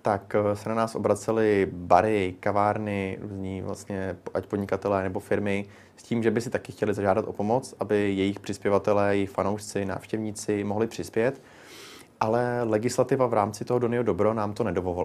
tak 0.01 0.35
eh, 0.35 0.55
se 0.55 0.69
na 0.69 0.75
nás 0.75 0.95
obraceli 0.95 1.69
bary, 1.71 2.35
kavárny, 2.39 3.17
různí 3.21 3.61
vlastně, 3.61 4.17
ať 4.33 4.45
podnikatelé 4.45 5.03
nebo 5.03 5.19
firmy, 5.19 5.65
s 5.97 6.03
tím, 6.03 6.23
že 6.23 6.31
by 6.31 6.41
si 6.41 6.49
taky 6.49 6.71
chtěli 6.71 6.93
zažádat 6.93 7.25
o 7.27 7.33
pomoc, 7.33 7.75
aby 7.79 7.95
jejich 7.95 8.39
přispěvatelé, 8.39 9.15
jejich 9.15 9.29
fanoušci, 9.29 9.85
návštěvníci 9.85 10.63
mohli 10.63 10.87
přispět. 10.87 11.41
Ale 12.21 12.63
legislativa 12.63 13.27
v 13.27 13.33
rámci 13.33 13.65
toho 13.65 13.79
Donio 13.79 14.03
Dobro 14.03 14.33
nám 14.33 14.53
to 14.53 14.63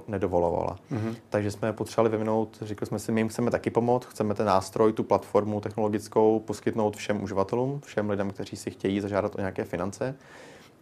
nedovolovala. 0.08 0.78
Mm-hmm. 0.92 1.16
Takže 1.28 1.50
jsme 1.50 1.72
potřebovali 1.72 2.10
vyvinout, 2.10 2.58
řekli 2.60 2.86
jsme 2.86 2.98
si, 2.98 3.12
my 3.12 3.20
jim 3.20 3.28
chceme 3.28 3.50
taky 3.50 3.70
pomoct, 3.70 4.04
chceme 4.04 4.34
ten 4.34 4.46
nástroj, 4.46 4.92
tu 4.92 5.02
platformu 5.02 5.60
technologickou 5.60 6.40
poskytnout 6.40 6.96
všem 6.96 7.22
uživatelům, 7.22 7.80
všem 7.84 8.10
lidem, 8.10 8.30
kteří 8.30 8.56
si 8.56 8.70
chtějí 8.70 9.00
zažádat 9.00 9.34
o 9.34 9.38
nějaké 9.38 9.64
finance. 9.64 10.14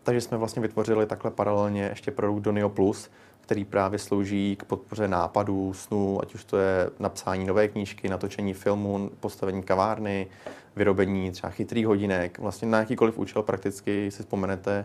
Takže 0.03 0.21
jsme 0.21 0.37
vlastně 0.37 0.63
vytvořili 0.63 1.07
takhle 1.07 1.31
paralelně 1.31 1.83
ještě 1.83 2.11
produkt 2.11 2.41
Donio 2.41 2.69
Plus, 2.69 3.11
který 3.41 3.65
právě 3.65 3.99
slouží 3.99 4.57
k 4.57 4.65
podpoře 4.65 5.09
nápadů, 5.09 5.73
snů, 5.73 6.23
ať 6.23 6.35
už 6.35 6.45
to 6.45 6.59
je 6.59 6.91
napsání 6.99 7.47
nové 7.47 7.69
knížky, 7.69 8.09
natočení 8.09 8.55
filmu, 8.55 9.11
postavení 9.21 9.63
kavárny, 9.63 10.27
vyrobení 10.77 11.31
třeba 11.31 11.51
chytrých 11.51 11.87
hodinek, 11.87 12.39
vlastně 12.39 12.69
na 12.69 12.79
jakýkoliv 12.79 13.19
účel 13.19 13.43
prakticky 13.43 14.11
si 14.11 14.23
vzpomenete, 14.23 14.85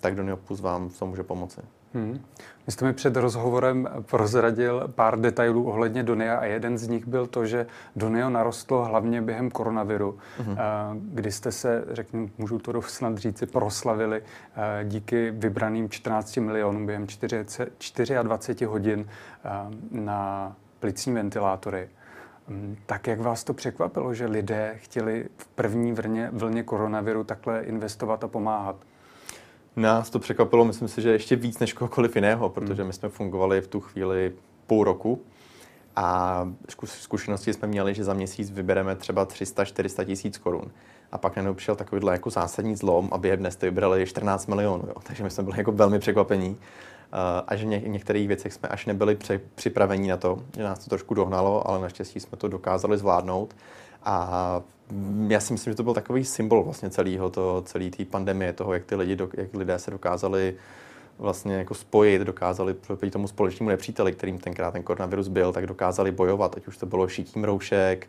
tak 0.00 0.14
Doniopus 0.14 0.60
vám 0.60 0.88
v 0.88 0.98
tom 0.98 1.08
může 1.08 1.22
pomoci. 1.22 1.60
Hmm. 1.94 2.20
Vy 2.66 2.72
jste 2.72 2.84
mi 2.84 2.92
před 2.92 3.16
rozhovorem 3.16 3.88
prozradil 4.02 4.88
pár 4.94 5.20
detailů 5.20 5.68
ohledně 5.68 6.02
Donia 6.02 6.36
a 6.36 6.44
jeden 6.44 6.78
z 6.78 6.88
nich 6.88 7.06
byl 7.06 7.26
to, 7.26 7.46
že 7.46 7.66
Donio 7.96 8.30
narostlo 8.30 8.84
hlavně 8.84 9.22
během 9.22 9.50
koronaviru, 9.50 10.18
hmm. 10.38 10.56
kdy 11.14 11.32
jste 11.32 11.52
se, 11.52 11.84
řeknu, 11.90 12.30
můžu 12.38 12.58
to 12.58 12.82
snad 12.82 13.18
říci, 13.18 13.46
proslavili 13.46 14.22
díky 14.84 15.30
vybraným 15.30 15.90
14 15.90 16.36
milionům 16.36 16.86
během 16.86 17.06
24 18.22 18.64
hodin 18.64 19.08
na 19.90 20.52
plicní 20.80 21.12
ventilátory. 21.12 21.88
Hmm, 22.48 22.76
tak 22.86 23.06
jak 23.06 23.20
vás 23.20 23.44
to 23.44 23.54
překvapilo, 23.54 24.14
že 24.14 24.26
lidé 24.26 24.74
chtěli 24.76 25.28
v 25.36 25.46
první 25.46 25.92
vlně, 25.92 26.30
vlně 26.32 26.62
koronaviru 26.62 27.24
takhle 27.24 27.60
investovat 27.60 28.24
a 28.24 28.28
pomáhat? 28.28 28.76
Nás 29.78 30.10
to 30.10 30.18
překvapilo, 30.18 30.64
myslím 30.64 30.88
si, 30.88 31.02
že 31.02 31.10
ještě 31.10 31.36
víc 31.36 31.58
než 31.58 31.72
kohokoliv 31.72 32.16
jiného, 32.16 32.48
protože 32.48 32.84
my 32.84 32.92
jsme 32.92 33.08
fungovali 33.08 33.60
v 33.60 33.68
tu 33.68 33.80
chvíli 33.80 34.32
půl 34.66 34.84
roku 34.84 35.22
a 35.96 36.48
zkušenosti 36.84 37.52
jsme 37.52 37.68
měli, 37.68 37.94
že 37.94 38.04
za 38.04 38.14
měsíc 38.14 38.50
vybereme 38.50 38.96
třeba 38.96 39.26
300-400 39.26 40.04
tisíc 40.04 40.38
korun. 40.38 40.70
A 41.12 41.18
pak 41.18 41.36
najednou 41.36 41.54
přišel 41.54 41.76
takovýhle 41.76 42.12
jako 42.12 42.30
zásadní 42.30 42.76
zlom 42.76 43.08
a 43.12 43.18
během 43.18 43.38
dnes 43.38 43.56
to 43.56 43.66
vybrali 43.66 44.06
14 44.06 44.46
milionů. 44.46 44.84
Jo. 44.86 44.94
Takže 45.02 45.24
my 45.24 45.30
jsme 45.30 45.44
byli 45.44 45.58
jako 45.58 45.72
velmi 45.72 45.98
překvapení. 45.98 46.56
A 47.46 47.56
že 47.56 47.66
v 47.66 47.88
některých 47.88 48.28
věcech 48.28 48.52
jsme 48.52 48.68
až 48.68 48.86
nebyli 48.86 49.18
připraveni 49.54 50.08
na 50.08 50.16
to, 50.16 50.38
že 50.56 50.62
nás 50.62 50.78
to 50.78 50.90
trošku 50.90 51.14
dohnalo, 51.14 51.68
ale 51.68 51.80
naštěstí 51.80 52.20
jsme 52.20 52.38
to 52.38 52.48
dokázali 52.48 52.98
zvládnout. 52.98 53.56
A 54.04 54.62
já 55.28 55.40
si 55.40 55.52
myslím, 55.52 55.72
že 55.72 55.76
to 55.76 55.82
byl 55.82 55.94
takový 55.94 56.24
symbol 56.24 56.62
vlastně 56.62 56.90
celého 56.90 57.30
to, 57.30 57.62
celé 57.66 57.90
té 57.90 58.04
pandemie, 58.04 58.52
toho, 58.52 58.72
jak 58.72 58.84
ty 58.84 58.94
lidi, 58.94 59.16
jak 59.34 59.54
lidé 59.54 59.78
se 59.78 59.90
dokázali 59.90 60.54
vlastně 61.18 61.54
jako 61.54 61.74
spojit, 61.74 62.22
dokázali 62.22 62.74
proti 62.74 63.10
tomu 63.10 63.28
společnému 63.28 63.70
nepříteli, 63.70 64.12
kterým 64.12 64.38
tenkrát 64.38 64.70
ten 64.70 64.82
koronavirus 64.82 65.28
byl, 65.28 65.52
tak 65.52 65.66
dokázali 65.66 66.12
bojovat, 66.12 66.56
ať 66.56 66.66
už 66.66 66.76
to 66.76 66.86
bylo 66.86 67.08
šítím 67.08 67.44
roušek, 67.44 68.08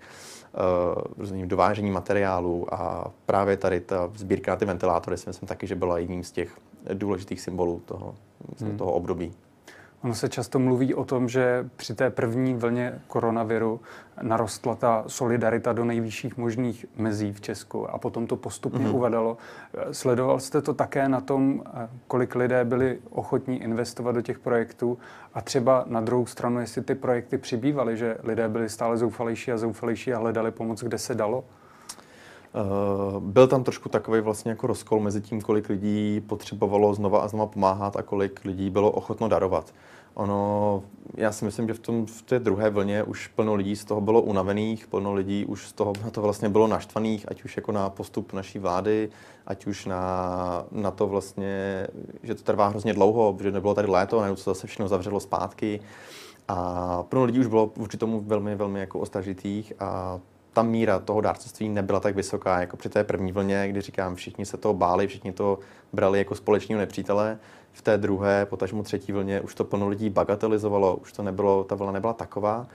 uh, 0.53 1.03
různým 1.17 1.47
dovážení 1.47 1.91
materiálů 1.91 2.73
a 2.73 3.11
právě 3.25 3.57
tady 3.57 3.79
ta 3.79 4.11
sbírka 4.15 4.51
na 4.51 4.55
ty 4.55 4.65
ventilátory 4.65 5.17
si 5.17 5.29
myslím 5.29 5.47
taky, 5.47 5.67
že 5.67 5.75
byla 5.75 5.97
jedním 5.97 6.23
z 6.23 6.31
těch 6.31 6.57
důležitých 6.93 7.41
symbolů 7.41 7.81
toho, 7.85 8.15
hmm. 8.61 8.77
toho 8.77 8.91
období. 8.91 9.33
Ono 10.03 10.15
se 10.15 10.29
často 10.29 10.59
mluví 10.59 10.93
o 10.93 11.05
tom, 11.05 11.29
že 11.29 11.69
při 11.75 11.95
té 11.95 12.09
první 12.09 12.53
vlně 12.53 13.01
koronaviru 13.07 13.81
narostla 14.21 14.75
ta 14.75 15.03
solidarita 15.07 15.73
do 15.73 15.85
nejvyšších 15.85 16.37
možných 16.37 16.85
mezí 16.97 17.33
v 17.33 17.41
Česku 17.41 17.89
a 17.89 17.97
potom 17.97 18.27
to 18.27 18.35
postupně 18.35 18.85
mm-hmm. 18.85 18.95
uvadalo. 18.95 19.37
Sledoval 19.91 20.39
jste 20.39 20.61
to 20.61 20.73
také 20.73 21.09
na 21.09 21.21
tom, 21.21 21.63
kolik 22.07 22.35
lidé 22.35 22.65
byli 22.65 22.99
ochotní 23.09 23.63
investovat 23.63 24.11
do 24.11 24.21
těch 24.21 24.39
projektů 24.39 24.97
a 25.33 25.41
třeba 25.41 25.83
na 25.87 26.01
druhou 26.01 26.25
stranu, 26.25 26.59
jestli 26.59 26.81
ty 26.81 26.95
projekty 26.95 27.37
přibývaly, 27.37 27.97
že 27.97 28.17
lidé 28.23 28.49
byli 28.49 28.69
stále 28.69 28.97
zoufalejší 28.97 29.51
a 29.51 29.57
zoufalejší 29.57 30.13
a 30.13 30.17
hledali 30.17 30.51
pomoc, 30.51 30.83
kde 30.83 30.97
se 30.97 31.15
dalo? 31.15 31.43
Uh, 32.53 33.23
byl 33.23 33.47
tam 33.47 33.63
trošku 33.63 33.89
takový 33.89 34.21
vlastně 34.21 34.51
jako 34.51 34.67
rozkol 34.67 34.99
mezi 34.99 35.21
tím, 35.21 35.41
kolik 35.41 35.69
lidí 35.69 36.21
potřebovalo 36.21 36.93
znova 36.93 37.19
a 37.19 37.27
znova 37.27 37.45
pomáhat 37.45 37.95
a 37.95 38.01
kolik 38.01 38.45
lidí 38.45 38.69
bylo 38.69 38.91
ochotno 38.91 39.27
darovat. 39.27 39.73
Ono, 40.13 40.83
já 41.15 41.31
si 41.31 41.45
myslím, 41.45 41.67
že 41.67 41.73
v, 41.73 41.79
tom, 41.79 42.05
v 42.05 42.21
té 42.21 42.39
druhé 42.39 42.69
vlně 42.69 43.03
už 43.03 43.27
plno 43.27 43.55
lidí 43.55 43.75
z 43.75 43.85
toho 43.85 44.01
bylo 44.01 44.21
unavených, 44.21 44.87
plno 44.87 45.13
lidí 45.13 45.45
už 45.45 45.67
z 45.67 45.73
toho 45.73 45.93
na 46.03 46.09
to 46.09 46.21
vlastně 46.21 46.49
bylo 46.49 46.67
naštvaných, 46.67 47.25
ať 47.31 47.43
už 47.43 47.57
jako 47.57 47.71
na 47.71 47.89
postup 47.89 48.33
naší 48.33 48.59
vlády, 48.59 49.09
ať 49.47 49.67
už 49.67 49.85
na, 49.85 50.65
na 50.71 50.91
to 50.91 51.07
vlastně, 51.07 51.87
že 52.23 52.35
to 52.35 52.43
trvá 52.43 52.67
hrozně 52.67 52.93
dlouho, 52.93 53.37
že 53.41 53.51
nebylo 53.51 53.73
tady 53.73 53.87
léto, 53.87 54.19
najednou 54.19 54.35
se 54.35 54.49
zase 54.49 54.67
všechno 54.67 54.87
zavřelo 54.87 55.19
zpátky. 55.19 55.79
A 56.47 57.03
plno 57.03 57.25
lidí 57.25 57.39
už 57.39 57.47
bylo 57.47 57.71
vůči 57.75 57.97
tomu 57.97 58.19
velmi, 58.19 58.55
velmi 58.55 58.79
jako 58.79 58.99
ostražitých 58.99 59.73
a 59.79 60.19
ta 60.59 60.63
míra 60.63 60.99
toho 60.99 61.21
dárcovství 61.21 61.69
nebyla 61.69 61.99
tak 61.99 62.15
vysoká 62.15 62.59
jako 62.59 62.77
při 62.77 62.89
té 62.89 63.03
první 63.03 63.31
vlně, 63.31 63.67
kdy 63.69 63.81
říkám, 63.81 64.15
všichni 64.15 64.45
se 64.45 64.57
toho 64.57 64.73
báli, 64.73 65.07
všichni 65.07 65.31
to 65.31 65.59
brali 65.93 66.19
jako 66.19 66.35
společného 66.35 66.79
nepřítele. 66.79 67.39
V 67.71 67.81
té 67.81 67.97
druhé, 67.97 68.45
potažmo 68.45 68.83
třetí 68.83 69.11
vlně, 69.11 69.41
už 69.41 69.55
to 69.55 69.63
plno 69.63 69.87
lidí 69.87 70.09
bagatelizovalo, 70.09 70.95
už 70.95 71.11
to 71.11 71.23
nebylo, 71.23 71.63
ta 71.63 71.75
vlna 71.75 71.91
nebyla 71.91 72.13
taková. 72.13 72.67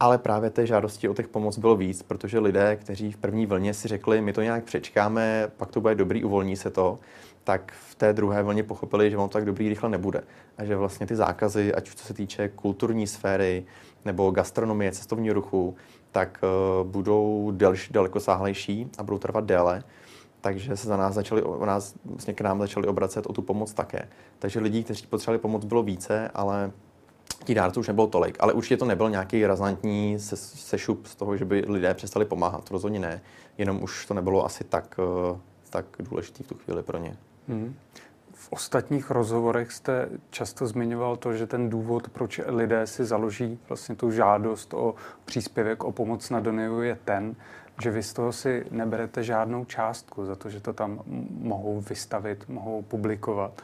Ale 0.00 0.18
právě 0.18 0.50
té 0.50 0.66
žádosti 0.66 1.08
o 1.08 1.14
těch 1.14 1.28
pomoc 1.28 1.58
bylo 1.58 1.76
víc, 1.76 2.02
protože 2.02 2.38
lidé, 2.38 2.76
kteří 2.76 3.12
v 3.12 3.16
první 3.16 3.46
vlně 3.46 3.74
si 3.74 3.88
řekli, 3.88 4.20
my 4.20 4.32
to 4.32 4.42
nějak 4.42 4.64
přečkáme, 4.64 5.50
pak 5.56 5.70
to 5.70 5.80
bude 5.80 5.94
dobrý, 5.94 6.24
uvolní 6.24 6.56
se 6.56 6.70
to, 6.70 6.98
tak 7.44 7.72
v 7.90 7.94
té 7.94 8.12
druhé 8.12 8.42
vlně 8.42 8.62
pochopili, 8.62 9.10
že 9.10 9.16
to 9.16 9.28
tak 9.28 9.44
dobrý 9.44 9.68
rychle 9.68 9.88
nebude. 9.88 10.22
A 10.58 10.64
že 10.64 10.76
vlastně 10.76 11.06
ty 11.06 11.16
zákazy, 11.16 11.74
ať 11.74 11.88
už 11.88 11.94
co 11.94 12.06
se 12.06 12.14
týče 12.14 12.48
kulturní 12.48 13.06
sféry 13.06 13.64
nebo 14.04 14.30
gastronomie, 14.30 14.92
cestovního 14.92 15.34
ruchu, 15.34 15.76
tak 16.12 16.40
uh, 16.42 16.86
budou 16.86 17.50
delší, 17.50 17.92
daleko 17.92 18.20
sáhlejší 18.20 18.90
a 18.98 19.02
budou 19.02 19.18
trvat 19.18 19.44
déle. 19.44 19.82
Takže 20.40 20.76
se 20.76 20.86
za 20.86 20.96
nás 20.96 21.14
začali, 21.14 21.42
o 21.42 21.66
nás, 21.66 21.94
vlastně 22.04 22.34
k 22.34 22.40
nám 22.40 22.58
začali 22.60 22.86
obracet 22.86 23.26
o 23.26 23.32
tu 23.32 23.42
pomoc 23.42 23.72
také. 23.72 24.08
Takže 24.38 24.60
lidí, 24.60 24.84
kteří 24.84 25.06
potřebovali 25.06 25.38
pomoc, 25.38 25.64
bylo 25.64 25.82
více, 25.82 26.30
ale 26.34 26.72
těch 27.44 27.56
dárců 27.56 27.80
už 27.80 27.88
nebylo 27.88 28.06
tolik. 28.06 28.36
Ale 28.40 28.52
určitě 28.52 28.76
to 28.76 28.84
nebyl 28.84 29.10
nějaký 29.10 29.46
razantní 29.46 30.16
sešup 30.18 31.06
z 31.06 31.14
toho, 31.14 31.36
že 31.36 31.44
by 31.44 31.64
lidé 31.68 31.94
přestali 31.94 32.24
pomáhat. 32.24 32.70
Rozhodně 32.70 33.00
ne. 33.00 33.20
Jenom 33.58 33.82
už 33.82 34.06
to 34.06 34.14
nebylo 34.14 34.44
asi 34.44 34.64
tak, 34.64 35.00
uh, 35.30 35.38
tak 35.70 35.84
důležitý 35.98 36.42
v 36.42 36.46
tu 36.46 36.54
chvíli 36.54 36.82
pro 36.82 36.98
ně. 36.98 37.16
Hmm. 37.48 37.74
V 38.34 38.52
ostatních 38.52 39.10
rozhovorech 39.10 39.72
jste 39.72 40.08
často 40.30 40.66
zmiňoval 40.66 41.16
to, 41.16 41.32
že 41.32 41.46
ten 41.46 41.70
důvod, 41.70 42.08
proč 42.08 42.40
lidé 42.46 42.86
si 42.86 43.04
založí 43.04 43.58
vlastně 43.68 43.94
tu 43.94 44.10
žádost 44.10 44.74
o 44.74 44.94
příspěvek, 45.24 45.84
o 45.84 45.92
pomoc 45.92 46.30
na 46.30 46.40
Doniu 46.40 46.80
je 46.80 46.98
ten, 47.04 47.36
že 47.82 47.90
vy 47.90 48.02
z 48.02 48.12
toho 48.12 48.32
si 48.32 48.66
neberete 48.70 49.24
žádnou 49.24 49.64
částku 49.64 50.26
za 50.26 50.36
to, 50.36 50.50
že 50.50 50.60
to 50.60 50.72
tam 50.72 51.02
mohou 51.30 51.80
vystavit, 51.80 52.48
mohou 52.48 52.82
publikovat. 52.82 53.62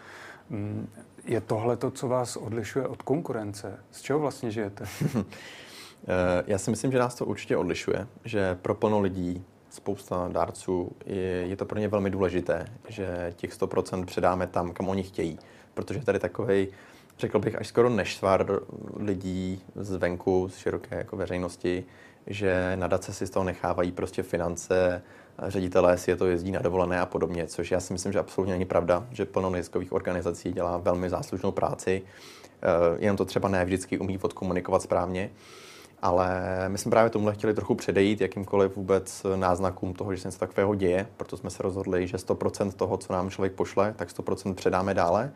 Mm, 0.50 0.88
je 1.24 1.40
tohle 1.40 1.76
to, 1.76 1.90
co 1.90 2.08
vás 2.08 2.36
odlišuje 2.36 2.86
od 2.86 3.02
konkurence? 3.02 3.78
Z 3.90 4.00
čeho 4.00 4.18
vlastně 4.18 4.50
žijete? 4.50 4.84
Eh, 6.08 6.44
já 6.46 6.58
si 6.58 6.70
myslím, 6.70 6.92
že 6.92 6.98
nás 6.98 7.14
to 7.14 7.26
určitě 7.26 7.56
odlišuje, 7.56 8.06
že 8.24 8.54
pro 8.54 8.74
plno 8.74 9.00
lidí 9.00 9.44
spousta 9.70 10.28
dárců, 10.32 10.92
je, 11.06 11.46
je 11.46 11.56
to 11.56 11.64
pro 11.64 11.78
ně 11.78 11.88
velmi 11.88 12.10
důležité, 12.10 12.66
že 12.88 13.32
těch 13.36 13.58
100% 13.58 14.04
předáme 14.04 14.46
tam, 14.46 14.72
kam 14.72 14.88
oni 14.88 15.02
chtějí. 15.02 15.38
Protože 15.74 16.04
tady 16.04 16.18
takový, 16.18 16.68
řekl 17.18 17.38
bych, 17.38 17.56
až 17.56 17.68
skoro 17.68 17.88
nešvar 17.88 18.60
lidí 18.96 19.62
zvenku, 19.74 20.48
z 20.48 20.56
široké 20.56 20.96
jako 20.96 21.16
veřejnosti, 21.16 21.84
že 22.26 22.72
nadace 22.76 23.12
si 23.12 23.26
z 23.26 23.30
toho 23.30 23.44
nechávají 23.44 23.92
prostě 23.92 24.22
finance, 24.22 25.02
ředitelé 25.46 25.98
si 25.98 26.10
je 26.10 26.16
to 26.16 26.26
jezdí 26.26 26.50
na 26.50 26.60
dovolené 26.60 27.00
a 27.00 27.06
podobně, 27.06 27.46
což 27.46 27.70
já 27.70 27.80
si 27.80 27.92
myslím, 27.92 28.12
že 28.12 28.18
absolutně 28.18 28.52
není 28.52 28.64
pravda, 28.64 29.06
že 29.10 29.24
plno 29.24 29.50
neziskových 29.50 29.92
organizací 29.92 30.52
dělá 30.52 30.76
velmi 30.76 31.10
záslužnou 31.10 31.52
práci, 31.52 32.02
eh, 32.62 32.66
jenom 32.98 33.16
to 33.16 33.24
třeba 33.24 33.48
ne 33.48 33.64
vždycky 33.64 33.98
umí 33.98 34.18
odkomunikovat 34.18 34.82
správně. 34.82 35.30
Ale 36.02 36.30
my 36.68 36.78
jsme 36.78 36.90
právě 36.90 37.10
tomuhle 37.10 37.34
chtěli 37.34 37.54
trochu 37.54 37.74
předejít 37.74 38.20
jakýmkoliv 38.20 38.76
vůbec 38.76 39.26
náznakům 39.36 39.94
toho, 39.94 40.14
že 40.14 40.22
se 40.22 40.28
něco 40.28 40.38
takového 40.38 40.74
děje, 40.74 41.06
proto 41.16 41.36
jsme 41.36 41.50
se 41.50 41.62
rozhodli, 41.62 42.06
že 42.06 42.16
100% 42.16 42.72
toho, 42.72 42.96
co 42.96 43.12
nám 43.12 43.30
člověk 43.30 43.52
pošle, 43.52 43.94
tak 43.96 44.08
100% 44.08 44.54
předáme 44.54 44.94
dále. 44.94 45.32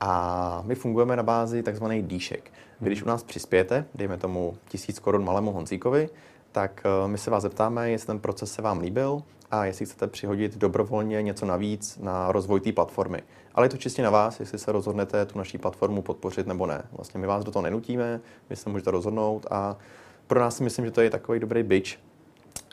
A 0.00 0.62
my 0.66 0.74
fungujeme 0.74 1.16
na 1.16 1.22
bázi 1.22 1.62
takzvaných 1.62 2.02
dýšek. 2.02 2.52
Vy, 2.80 2.86
když 2.86 3.02
u 3.02 3.06
nás 3.06 3.22
přispějete, 3.22 3.84
dejme 3.94 4.16
tomu 4.16 4.56
tisíc 4.68 4.98
korun 4.98 5.24
malému 5.24 5.52
Honzíkovi, 5.52 6.08
tak 6.52 6.82
eh, 6.84 7.08
my 7.08 7.18
se 7.18 7.30
vás 7.30 7.42
zeptáme, 7.42 7.90
jestli 7.90 8.06
ten 8.06 8.18
proces 8.18 8.52
se 8.52 8.62
vám 8.62 8.80
líbil 8.80 9.22
a 9.50 9.64
jestli 9.64 9.86
chcete 9.86 10.06
přihodit 10.06 10.56
dobrovolně 10.56 11.22
něco 11.22 11.46
navíc 11.46 11.98
na 12.02 12.32
rozvoj 12.32 12.60
té 12.60 12.72
platformy. 12.72 13.22
Ale 13.54 13.66
je 13.66 13.70
to 13.70 13.76
čistě 13.76 14.02
na 14.02 14.10
vás, 14.10 14.40
jestli 14.40 14.58
se 14.58 14.72
rozhodnete 14.72 15.26
tu 15.26 15.38
naší 15.38 15.58
platformu 15.58 16.02
podpořit 16.02 16.46
nebo 16.46 16.66
ne. 16.66 16.82
Vlastně 16.92 17.20
my 17.20 17.26
vás 17.26 17.44
do 17.44 17.50
toho 17.50 17.62
nenutíme, 17.62 18.20
vy 18.50 18.56
se 18.56 18.70
můžete 18.70 18.90
rozhodnout 18.90 19.46
a 19.50 19.76
pro 20.26 20.40
nás 20.40 20.56
si 20.56 20.62
myslím, 20.62 20.84
že 20.84 20.90
to 20.90 21.00
je 21.00 21.10
takový 21.10 21.40
dobrý 21.40 21.62
byč, 21.62 21.98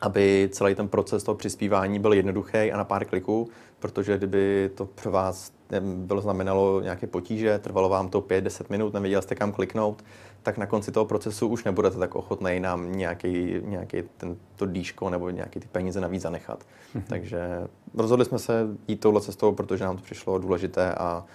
aby 0.02 0.50
celý 0.52 0.76
ten 0.76 0.88
proces 0.88 1.24
toho 1.24 1.36
přispívání 1.36 2.00
byl 2.00 2.14
jednoduchý 2.14 2.72
a 2.72 2.78
na 2.78 2.84
pár 2.84 3.06
kliků, 3.06 3.50
protože 3.80 4.18
kdyby 4.18 4.72
to 4.76 4.86
pro 4.86 5.12
vás 5.12 5.52
bylo 5.80 6.22
znamenalo 6.22 6.82
nějaké 6.82 7.08
potíže, 7.08 7.60
trvalo 7.60 7.90
vám 7.90 8.10
to 8.10 8.22
5-10 8.22 8.66
minut, 8.70 8.94
nevěděl 8.94 9.22
jste 9.22 9.36
kam 9.36 9.52
kliknout, 9.52 10.04
tak 10.44 10.58
na 10.58 10.66
konci 10.66 10.92
toho 10.92 11.06
procesu 11.06 11.48
už 11.48 11.64
nebudete 11.64 11.98
tak 11.98 12.16
ochotný 12.16 12.60
nám 12.60 12.92
nějaký, 12.92 13.56
nějaký 13.62 14.04
ten, 14.18 14.36
to 14.56 14.66
dýško 14.66 15.10
nebo 15.10 15.30
nějaké 15.30 15.60
ty 15.60 15.68
peníze 15.68 16.02
navíc 16.02 16.22
zanechat. 16.22 16.60
Mm-hmm. 16.60 17.04
Takže 17.08 17.68
rozhodli 17.94 18.26
jsme 18.26 18.40
se 18.40 18.68
jít 18.88 19.00
touhle 19.00 19.22
cestou, 19.22 19.52
protože 19.52 19.84
nám 19.84 19.98
to 19.98 20.04
přišlo 20.04 20.38
důležité 20.38 20.96
a 20.96 21.26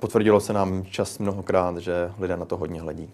potvrdilo 0.00 0.40
se 0.40 0.52
nám 0.52 0.84
čas 0.84 1.18
mnohokrát, 1.18 1.76
že 1.76 2.12
lidé 2.18 2.36
na 2.36 2.44
to 2.44 2.56
hodně 2.56 2.80
hledí. 2.80 3.10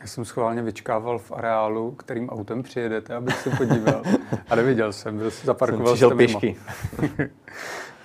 Já 0.00 0.06
jsem 0.06 0.24
schválně 0.24 0.62
vyčkával 0.62 1.18
v 1.18 1.32
areálu, 1.32 1.90
kterým 1.90 2.28
autem 2.28 2.62
přijedete, 2.62 3.14
abych 3.14 3.36
se 3.36 3.50
podíval. 3.50 4.02
A 4.50 4.54
neviděl 4.56 4.92
jsem, 4.92 5.18
byl 5.18 5.30
zaparkoval 5.44 5.96
jsem 5.96 6.16
pěšky. 6.16 6.56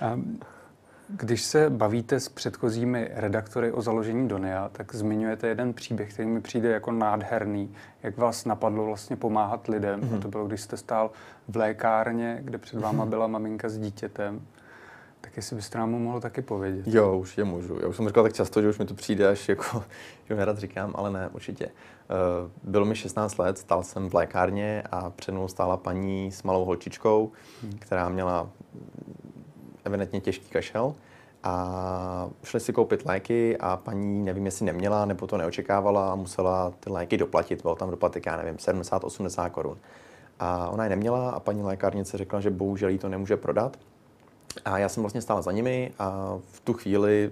Když 1.08 1.42
se 1.42 1.70
bavíte 1.70 2.20
s 2.20 2.28
předchozími 2.28 3.10
redaktory 3.14 3.72
o 3.72 3.82
založení 3.82 4.28
Donia, 4.28 4.68
tak 4.72 4.94
zmiňujete 4.94 5.48
jeden 5.48 5.74
příběh, 5.74 6.12
který 6.12 6.28
mi 6.28 6.40
přijde 6.40 6.68
jako 6.68 6.92
nádherný. 6.92 7.74
Jak 8.02 8.18
vás 8.18 8.44
napadlo 8.44 8.84
vlastně 8.84 9.16
pomáhat 9.16 9.68
lidem. 9.68 10.00
Mm-hmm. 10.00 10.22
to 10.22 10.28
bylo, 10.28 10.46
když 10.46 10.60
jste 10.60 10.76
stál 10.76 11.10
v 11.48 11.56
lékárně, 11.56 12.38
kde 12.42 12.58
před 12.58 12.80
váma 12.80 13.04
mhm. 13.04 13.10
byla 13.10 13.26
maminka 13.26 13.68
s 13.68 13.78
dítětem. 13.78 14.40
Tak 15.20 15.36
jestli 15.36 15.56
byste 15.56 15.78
nám 15.78 15.90
mohl 15.90 16.20
taky 16.20 16.42
povědět. 16.42 16.86
Jo, 16.86 17.18
už 17.18 17.38
je 17.38 17.44
můžu. 17.44 17.78
Já 17.82 17.88
už 17.88 17.96
jsem 17.96 18.08
říkal 18.08 18.22
tak 18.22 18.32
často, 18.32 18.62
že 18.62 18.68
už 18.68 18.78
mi 18.78 18.86
to 18.86 18.94
přijde 18.94 19.28
až 19.28 19.48
jako, 19.48 19.84
že 20.28 20.34
nerad 20.34 20.58
říkám, 20.58 20.92
ale 20.94 21.10
ne, 21.10 21.28
určitě. 21.32 21.66
Uh, 21.66 22.70
bylo 22.70 22.84
mi 22.84 22.96
16 22.96 23.38
let, 23.38 23.58
stál 23.58 23.82
jsem 23.82 24.08
v 24.08 24.14
lékárně 24.14 24.82
a 24.90 25.10
před 25.10 25.32
mnou 25.32 25.48
stála 25.48 25.76
paní 25.76 26.32
s 26.32 26.42
malou 26.42 26.64
holčičkou, 26.64 27.32
hmm. 27.62 27.72
která 27.78 28.08
měla 28.08 28.50
evidentně 29.84 30.20
těžký 30.20 30.48
kašel 30.48 30.94
a 31.44 32.30
šli 32.44 32.60
si 32.60 32.72
koupit 32.72 33.06
léky 33.06 33.56
a 33.56 33.76
paní, 33.76 34.24
nevím, 34.24 34.46
jestli 34.46 34.66
neměla 34.66 35.04
nebo 35.04 35.26
to 35.26 35.36
neočekávala 35.36 36.12
a 36.12 36.14
musela 36.14 36.72
ty 36.80 36.90
léky 36.90 37.16
doplatit. 37.16 37.62
Byl 37.62 37.74
tam 37.74 37.90
doplatek, 37.90 38.26
já 38.26 38.36
nevím, 38.36 38.56
70-80 38.56 39.50
korun. 39.50 39.78
A 40.40 40.68
ona 40.68 40.84
je 40.84 40.90
neměla 40.90 41.30
a 41.30 41.40
paní 41.40 41.62
lékárnice 41.62 42.18
řekla, 42.18 42.40
že 42.40 42.50
bohužel 42.50 42.88
jí 42.88 42.98
to 42.98 43.08
nemůže 43.08 43.36
prodat. 43.36 43.76
A 44.64 44.78
já 44.78 44.88
jsem 44.88 45.02
vlastně 45.02 45.22
stál 45.22 45.42
za 45.42 45.52
nimi 45.52 45.92
a 45.98 46.38
v 46.52 46.60
tu 46.60 46.72
chvíli 46.72 47.30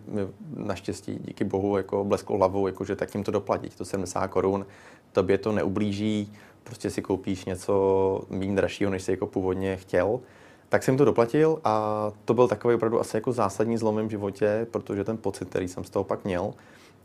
naštěstí 0.56 1.18
díky 1.24 1.44
bohu 1.44 1.76
jako 1.76 2.04
blesklo 2.04 2.36
hlavou, 2.36 2.66
jako, 2.66 2.84
že 2.84 2.96
tak 2.96 3.14
jim 3.14 3.24
to 3.24 3.30
doplatit, 3.30 3.76
to 3.76 3.84
70 3.84 4.28
korun, 4.28 4.66
tobě 5.12 5.38
to 5.38 5.52
neublíží, 5.52 6.32
prostě 6.64 6.90
si 6.90 7.02
koupíš 7.02 7.44
něco 7.44 8.20
méně 8.30 8.56
dražšího, 8.56 8.90
než 8.90 9.02
jsi 9.02 9.10
jako 9.10 9.26
původně 9.26 9.76
chtěl 9.76 10.20
tak 10.68 10.82
jsem 10.82 10.96
to 10.96 11.04
doplatil 11.04 11.60
a 11.64 12.12
to 12.24 12.34
byl 12.34 12.48
takový 12.48 12.74
opravdu 12.74 13.00
asi 13.00 13.16
jako 13.16 13.32
zásadní 13.32 13.78
zlom 13.78 13.94
v 13.94 13.96
mém 13.96 14.10
životě, 14.10 14.66
protože 14.70 15.04
ten 15.04 15.16
pocit, 15.16 15.48
který 15.48 15.68
jsem 15.68 15.84
z 15.84 15.90
toho 15.90 16.04
pak 16.04 16.24
měl, 16.24 16.54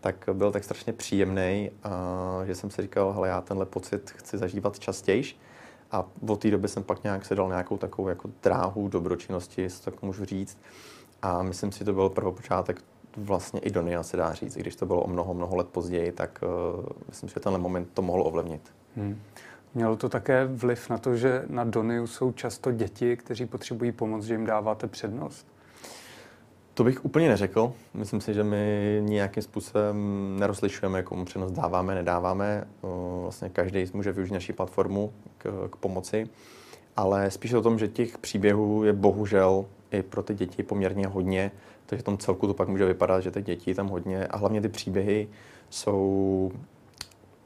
tak 0.02 0.30
byl 0.34 0.52
tak 0.52 0.63
strašně 0.63 0.93
příjemný, 0.93 1.71
že 2.45 2.56
jsem 2.56 2.69
si 2.69 2.82
říkal, 2.82 3.13
hele, 3.13 3.28
já 3.28 3.41
tenhle 3.41 3.65
pocit 3.65 4.10
chci 4.10 4.38
zažívat 4.38 4.80
častěji. 4.80 5.24
A 5.91 6.06
od 6.28 6.39
té 6.39 6.52
doby 6.52 6.67
jsem 6.67 6.84
pak 6.84 7.04
nějak 7.04 7.26
se 7.26 7.36
dal 7.36 7.47
nějakou 7.47 7.78
takovou 7.78 8.08
jako 8.08 8.30
dráhu 8.43 8.88
dobročinnosti, 8.88 9.62
jestli 9.62 9.91
tak 9.91 10.02
můžu 10.02 10.26
říct. 10.26 10.58
A 11.21 11.43
myslím 11.43 11.71
si, 11.71 11.80
že 11.80 11.86
to 11.86 11.93
byl 11.93 12.10
prvopočátek 12.10 12.82
vlastně 13.17 13.60
i 13.60 13.69
Donia 13.69 14.04
se 14.04 14.17
dá 14.17 14.34
říct, 14.34 14.58
i 14.58 14.60
když 14.60 14.76
to 14.76 14.86
bylo 14.86 15.02
o 15.02 15.08
mnoho, 15.08 15.34
mnoho 15.34 15.56
let 15.56 15.67
později, 15.67 16.12
tak 16.12 16.43
uh, 16.43 16.86
myslím, 17.08 17.30
že 17.30 17.39
tenhle 17.39 17.60
moment 17.60 17.89
to 17.93 18.02
mohlo 18.02 18.24
ovlivnit. 18.24 18.62
Hmm. 18.95 19.21
Mělo 19.74 19.96
to 19.96 20.10
také 20.10 20.46
vliv 20.46 20.90
na 20.90 20.98
to, 20.98 21.16
že 21.16 21.44
na 21.48 21.64
Doniu 21.64 22.08
jsou 22.08 22.32
často 22.32 22.72
děti, 22.72 23.18
kteří 23.18 23.46
potřebují 23.46 23.92
pomoc, 23.92 24.24
že 24.24 24.34
jim 24.34 24.46
dáváte 24.46 24.88
přednost? 24.88 25.48
To 26.74 26.84
bych 26.84 27.06
úplně 27.06 27.30
neřekl. 27.30 27.74
Myslím 27.94 28.22
si, 28.22 28.34
že 28.34 28.44
my 28.44 28.98
nějakým 29.06 29.44
způsobem 29.44 29.96
nerozlišujeme, 30.40 31.04
komu 31.04 31.26
přednost 31.26 31.52
dáváme, 31.52 31.96
nedáváme. 31.96 32.68
Vlastně 33.22 33.50
každý 33.50 33.86
může 33.94 34.12
využít 34.12 34.34
naší 34.34 34.54
platformu 34.54 35.14
k, 35.38 35.70
k 35.72 35.76
pomoci. 35.76 36.30
Ale 36.96 37.32
spíš 37.32 37.54
o 37.54 37.62
tom, 37.62 37.80
že 37.80 37.88
těch 37.88 38.18
příběhů 38.18 38.84
je 38.84 38.94
bohužel 38.94 39.66
i 39.92 40.04
pro 40.04 40.24
ty 40.24 40.34
děti 40.34 40.64
poměrně 40.64 41.08
hodně, 41.08 41.52
takže 41.86 42.02
v 42.02 42.06
tom 42.06 42.18
celku 42.18 42.48
to 42.48 42.54
pak 42.54 42.68
může 42.68 42.86
vypadat, 42.86 43.20
že 43.20 43.32
ty 43.32 43.42
děti 43.42 43.76
tam 43.76 43.88
hodně 43.88 44.28
a 44.28 44.38
hlavně 44.38 44.62
ty 44.62 44.70
příběhy 44.70 45.28
jsou 45.70 46.52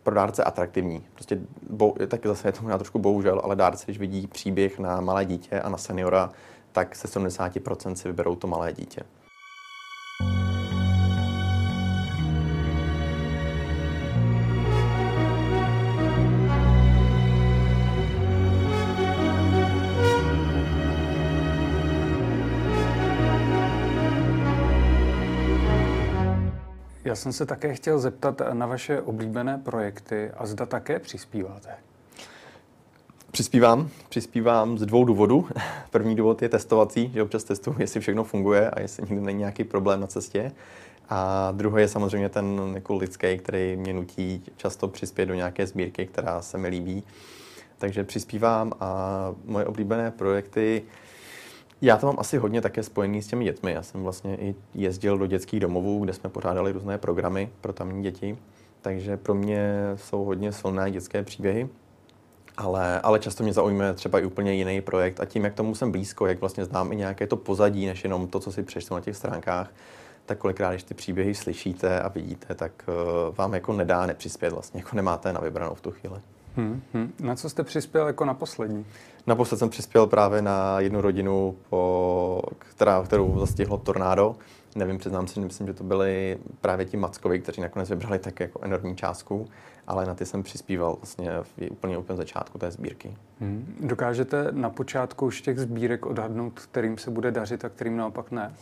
pro 0.05 0.15
dárce 0.15 0.43
atraktivní. 0.43 1.05
Prostě 1.13 1.39
bo, 1.69 1.93
taky 2.07 2.27
zase 2.27 2.47
je 2.47 2.51
to 2.51 2.61
možná 2.61 2.77
trošku 2.77 2.99
bohužel, 2.99 3.41
ale 3.43 3.55
dárce, 3.55 3.85
když 3.85 3.99
vidí 3.99 4.27
příběh 4.27 4.79
na 4.79 5.01
malé 5.01 5.25
dítě 5.25 5.59
a 5.59 5.69
na 5.69 5.77
seniora, 5.77 6.29
tak 6.71 6.95
se 6.95 7.07
70% 7.07 7.93
si 7.93 8.07
vyberou 8.07 8.35
to 8.35 8.47
malé 8.47 8.73
dítě. 8.73 9.01
Já 27.05 27.15
jsem 27.15 27.33
se 27.33 27.45
také 27.45 27.73
chtěl 27.73 27.99
zeptat 27.99 28.41
na 28.53 28.65
vaše 28.65 29.01
oblíbené 29.01 29.57
projekty 29.57 30.31
a 30.37 30.45
zda 30.45 30.65
také 30.65 30.99
přispíváte. 30.99 31.69
Přispívám. 33.31 33.89
Přispívám 34.09 34.77
z 34.77 34.85
dvou 34.85 35.05
důvodů. 35.05 35.47
První 35.91 36.15
důvod 36.15 36.41
je 36.41 36.49
testovací, 36.49 37.11
že 37.13 37.23
občas 37.23 37.43
testuju, 37.43 37.75
jestli 37.79 37.99
všechno 37.99 38.23
funguje 38.23 38.69
a 38.69 38.81
jestli 38.81 39.03
nikdy 39.03 39.25
není 39.25 39.39
nějaký 39.39 39.63
problém 39.63 39.99
na 39.99 40.07
cestě. 40.07 40.51
A 41.09 41.51
druhý 41.51 41.81
je 41.81 41.87
samozřejmě 41.87 42.29
ten 42.29 42.71
jako 42.73 42.95
lidský, 42.95 43.37
který 43.37 43.75
mě 43.75 43.93
nutí 43.93 44.43
často 44.57 44.87
přispět 44.87 45.25
do 45.25 45.33
nějaké 45.33 45.67
sbírky, 45.67 46.05
která 46.05 46.41
se 46.41 46.57
mi 46.57 46.67
líbí. 46.67 47.03
Takže 47.77 48.03
přispívám 48.03 48.71
a 48.79 49.31
moje 49.45 49.65
oblíbené 49.65 50.11
projekty 50.11 50.83
já 51.81 51.97
to 51.97 52.05
mám 52.05 52.15
asi 52.19 52.37
hodně 52.37 52.61
také 52.61 52.83
spojený 52.83 53.21
s 53.21 53.27
těmi 53.27 53.45
dětmi. 53.45 53.71
Já 53.71 53.83
jsem 53.83 54.03
vlastně 54.03 54.37
i 54.37 54.55
jezdil 54.73 55.17
do 55.17 55.27
dětských 55.27 55.59
domovů, 55.59 56.03
kde 56.03 56.13
jsme 56.13 56.29
pořádali 56.29 56.71
různé 56.71 56.97
programy 56.97 57.49
pro 57.61 57.73
tamní 57.73 58.03
děti. 58.03 58.37
Takže 58.81 59.17
pro 59.17 59.33
mě 59.33 59.73
jsou 59.95 60.23
hodně 60.23 60.51
silné 60.51 60.91
dětské 60.91 61.23
příběhy. 61.23 61.69
Ale, 62.57 63.01
ale 63.01 63.19
často 63.19 63.43
mě 63.43 63.53
zaujme 63.53 63.93
třeba 63.93 64.19
i 64.19 64.25
úplně 64.25 64.53
jiný 64.53 64.81
projekt 64.81 65.19
a 65.19 65.25
tím, 65.25 65.43
jak 65.43 65.53
tomu 65.53 65.75
jsem 65.75 65.91
blízko, 65.91 66.27
jak 66.27 66.39
vlastně 66.39 66.65
znám 66.65 66.91
i 66.91 66.95
nějaké 66.95 67.27
to 67.27 67.37
pozadí, 67.37 67.85
než 67.85 68.03
jenom 68.03 68.27
to, 68.27 68.39
co 68.39 68.51
si 68.51 68.63
přečtu 68.63 68.93
na 68.93 69.01
těch 69.01 69.17
stránkách, 69.17 69.73
tak 70.25 70.37
kolikrát, 70.37 70.71
když 70.71 70.83
ty 70.83 70.93
příběhy 70.93 71.35
slyšíte 71.35 72.01
a 72.01 72.07
vidíte, 72.07 72.55
tak 72.55 72.71
uh, 72.87 73.35
vám 73.35 73.53
jako 73.53 73.73
nedá 73.73 74.05
nepřispět 74.05 74.53
vlastně, 74.53 74.79
jako 74.79 74.95
nemáte 74.95 75.33
na 75.33 75.39
vybranou 75.39 75.75
v 75.75 75.81
tu 75.81 75.91
chvíli. 75.91 76.19
Hmm, 76.55 76.81
hmm. 76.93 77.13
Na 77.19 77.35
co 77.35 77.49
jste 77.49 77.63
přispěl 77.63 78.07
jako 78.07 78.25
na 78.25 78.33
poslední? 78.33 78.85
Naposled 79.27 79.57
jsem 79.57 79.69
přispěl 79.69 80.07
právě 80.07 80.41
na 80.41 80.79
jednu 80.79 81.01
rodinu, 81.01 81.55
po, 81.69 82.41
která, 82.57 83.03
kterou 83.03 83.39
zastihlo 83.39 83.77
tornádo. 83.77 84.35
Nevím, 84.75 84.97
přiznám 84.97 85.27
si, 85.27 85.39
myslím, 85.39 85.67
že 85.67 85.73
to 85.73 85.83
byli 85.83 86.37
právě 86.61 86.85
ti 86.85 86.97
Mackovi, 86.97 87.39
kteří 87.39 87.61
nakonec 87.61 87.89
vybrali 87.89 88.19
tak 88.19 88.39
jako 88.39 88.59
enormní 88.61 88.95
částku, 88.95 89.47
ale 89.87 90.05
na 90.05 90.15
ty 90.15 90.25
jsem 90.25 90.43
přispíval 90.43 90.95
vlastně 90.95 91.31
v 91.41 91.71
úplně 91.71 91.97
úplně 91.97 92.17
začátku 92.17 92.57
té 92.57 92.71
sbírky. 92.71 93.17
Hmm. 93.39 93.75
Dokážete 93.79 94.47
na 94.51 94.69
počátku 94.69 95.25
už 95.25 95.41
těch 95.41 95.59
sbírek 95.59 96.05
odhadnout, 96.05 96.59
kterým 96.59 96.97
se 96.97 97.11
bude 97.11 97.31
dařit 97.31 97.65
a 97.65 97.69
kterým 97.69 97.97
naopak 97.97 98.31
ne? 98.31 98.53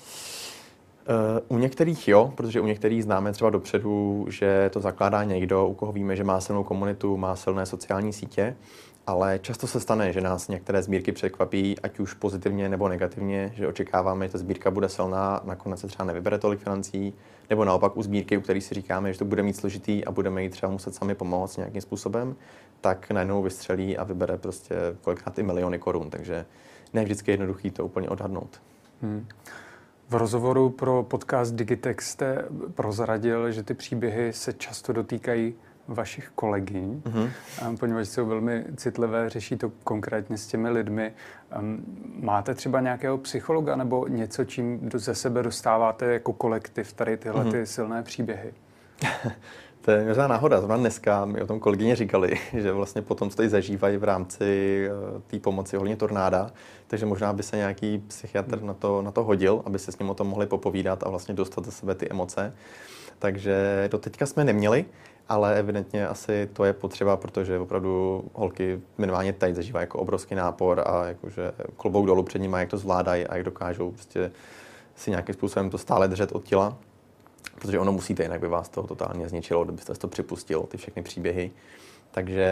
U 1.47 1.57
některých 1.57 2.07
jo, 2.07 2.33
protože 2.35 2.61
u 2.61 2.65
některých 2.65 3.03
známe 3.03 3.31
třeba 3.31 3.49
dopředu, 3.49 4.25
že 4.29 4.69
to 4.73 4.79
zakládá 4.79 5.23
někdo, 5.23 5.67
u 5.67 5.73
koho 5.73 5.91
víme, 5.91 6.15
že 6.15 6.23
má 6.23 6.41
silnou 6.41 6.63
komunitu, 6.63 7.17
má 7.17 7.35
silné 7.35 7.65
sociální 7.65 8.13
sítě, 8.13 8.55
ale 9.07 9.39
často 9.39 9.67
se 9.67 9.79
stane, 9.79 10.13
že 10.13 10.21
nás 10.21 10.47
některé 10.47 10.83
sbírky 10.83 11.11
překvapí, 11.11 11.75
ať 11.83 11.99
už 11.99 12.13
pozitivně 12.13 12.69
nebo 12.69 12.87
negativně, 12.87 13.51
že 13.55 13.67
očekáváme, 13.67 14.25
že 14.25 14.31
ta 14.31 14.37
sbírka 14.37 14.71
bude 14.71 14.89
silná, 14.89 15.41
nakonec 15.43 15.79
se 15.79 15.87
třeba 15.87 16.05
nevybere 16.05 16.37
tolik 16.37 16.59
financí, 16.59 17.13
nebo 17.49 17.65
naopak 17.65 17.97
u 17.97 18.03
sbírky, 18.03 18.37
u 18.37 18.41
které 18.41 18.61
si 18.61 18.75
říkáme, 18.75 19.13
že 19.13 19.19
to 19.19 19.25
bude 19.25 19.43
mít 19.43 19.55
složitý 19.55 20.05
a 20.05 20.11
budeme 20.11 20.43
jí 20.43 20.49
třeba 20.49 20.71
muset 20.71 20.95
sami 20.95 21.15
pomoct 21.15 21.57
nějakým 21.57 21.81
způsobem, 21.81 22.35
tak 22.81 23.11
najednou 23.11 23.41
vystřelí 23.43 23.97
a 23.97 24.03
vybere 24.03 24.37
prostě 24.37 24.75
kolikrát 25.01 25.39
i 25.39 25.43
miliony 25.43 25.79
korun. 25.79 26.09
Takže 26.09 26.45
ne 26.93 27.03
vždycky 27.03 27.31
je 27.31 27.33
jednoduchý 27.33 27.71
to 27.71 27.85
úplně 27.85 28.09
odhadnout. 28.09 28.61
Hmm. 29.01 29.27
V 30.09 30.15
rozhovoru 30.15 30.69
pro 30.69 31.03
podcast 31.03 31.53
Digitex 31.53 32.09
jste 32.09 32.45
prozradil, 32.75 33.51
že 33.51 33.63
ty 33.63 33.73
příběhy 33.73 34.33
se 34.33 34.53
často 34.53 34.93
dotýkají 34.93 35.55
vašich 35.87 36.31
kolegyň, 36.35 37.01
mm-hmm. 37.01 37.77
poněvadž 37.77 38.07
jsou 38.07 38.25
velmi 38.25 38.65
citlivé, 38.75 39.29
řeší 39.29 39.57
to 39.57 39.71
konkrétně 39.83 40.37
s 40.37 40.47
těmi 40.47 40.69
lidmi. 40.69 41.13
Máte 42.19 42.53
třeba 42.53 42.79
nějakého 42.79 43.17
psychologa 43.17 43.75
nebo 43.75 44.07
něco, 44.07 44.45
čím 44.45 44.89
ze 44.93 45.15
sebe 45.15 45.43
dostáváte 45.43 46.05
jako 46.05 46.33
kolektiv 46.33 46.93
tady 46.93 47.17
tyhle 47.17 47.45
mm-hmm. 47.45 47.51
ty 47.51 47.65
silné 47.65 48.03
příběhy? 48.03 48.53
To 49.85 49.91
je 49.91 50.05
možná 50.05 50.27
náhoda. 50.27 50.57
Zrovna 50.57 50.77
dneska 50.77 51.25
mi 51.25 51.41
o 51.41 51.47
tom 51.47 51.59
kolegyně 51.59 51.95
říkali, 51.95 52.39
že 52.53 52.71
vlastně 52.71 53.01
potom 53.01 53.29
to 53.29 53.35
tady 53.35 53.49
zažívají 53.49 53.97
v 53.97 54.03
rámci 54.03 54.79
eh, 54.87 55.21
té 55.27 55.39
pomoci 55.39 55.77
ohledně 55.77 55.95
tornáda, 55.95 56.51
takže 56.87 57.05
možná 57.05 57.33
by 57.33 57.43
se 57.43 57.57
nějaký 57.57 57.97
psychiatr 57.97 58.61
na 58.61 58.73
to, 58.73 59.01
na 59.01 59.11
to 59.11 59.23
hodil, 59.23 59.61
aby 59.65 59.79
se 59.79 59.91
s 59.91 59.99
ním 59.99 60.09
o 60.09 60.13
tom 60.13 60.27
mohli 60.27 60.45
popovídat 60.45 61.03
a 61.03 61.09
vlastně 61.09 61.33
dostat 61.33 61.65
ze 61.65 61.71
sebe 61.71 61.95
ty 61.95 62.09
emoce. 62.09 62.53
Takže 63.19 63.87
do 63.91 63.97
teďka 63.97 64.25
jsme 64.25 64.43
neměli, 64.43 64.85
ale 65.29 65.55
evidentně 65.55 66.07
asi 66.07 66.49
to 66.53 66.65
je 66.65 66.73
potřeba, 66.73 67.17
protože 67.17 67.59
opravdu 67.59 68.23
holky 68.33 68.81
minimálně 68.97 69.33
teď 69.33 69.55
zažívají 69.55 69.83
jako 69.83 69.99
obrovský 69.99 70.35
nápor 70.35 70.83
a 70.85 71.05
jakože 71.05 71.51
klobouk 71.77 72.05
dolů 72.05 72.23
před 72.23 72.39
nimi, 72.39 72.55
jak 72.59 72.69
to 72.69 72.77
zvládají 72.77 73.27
a 73.27 73.35
jak 73.35 73.45
dokážou 73.45 73.91
prostě 73.91 74.31
si 74.95 75.09
nějakým 75.09 75.35
způsobem 75.35 75.69
to 75.69 75.77
stále 75.77 76.07
držet 76.07 76.31
od 76.31 76.43
těla 76.43 76.77
protože 77.55 77.79
ono 77.79 77.91
musíte, 77.91 78.23
jinak 78.23 78.39
by 78.39 78.47
vás 78.47 78.69
to 78.69 78.83
totálně 78.83 79.29
zničilo, 79.29 79.63
kdybyste 79.63 79.93
to 79.93 80.07
připustil, 80.07 80.63
ty 80.63 80.77
všechny 80.77 81.03
příběhy. 81.03 81.51
Takže, 82.11 82.49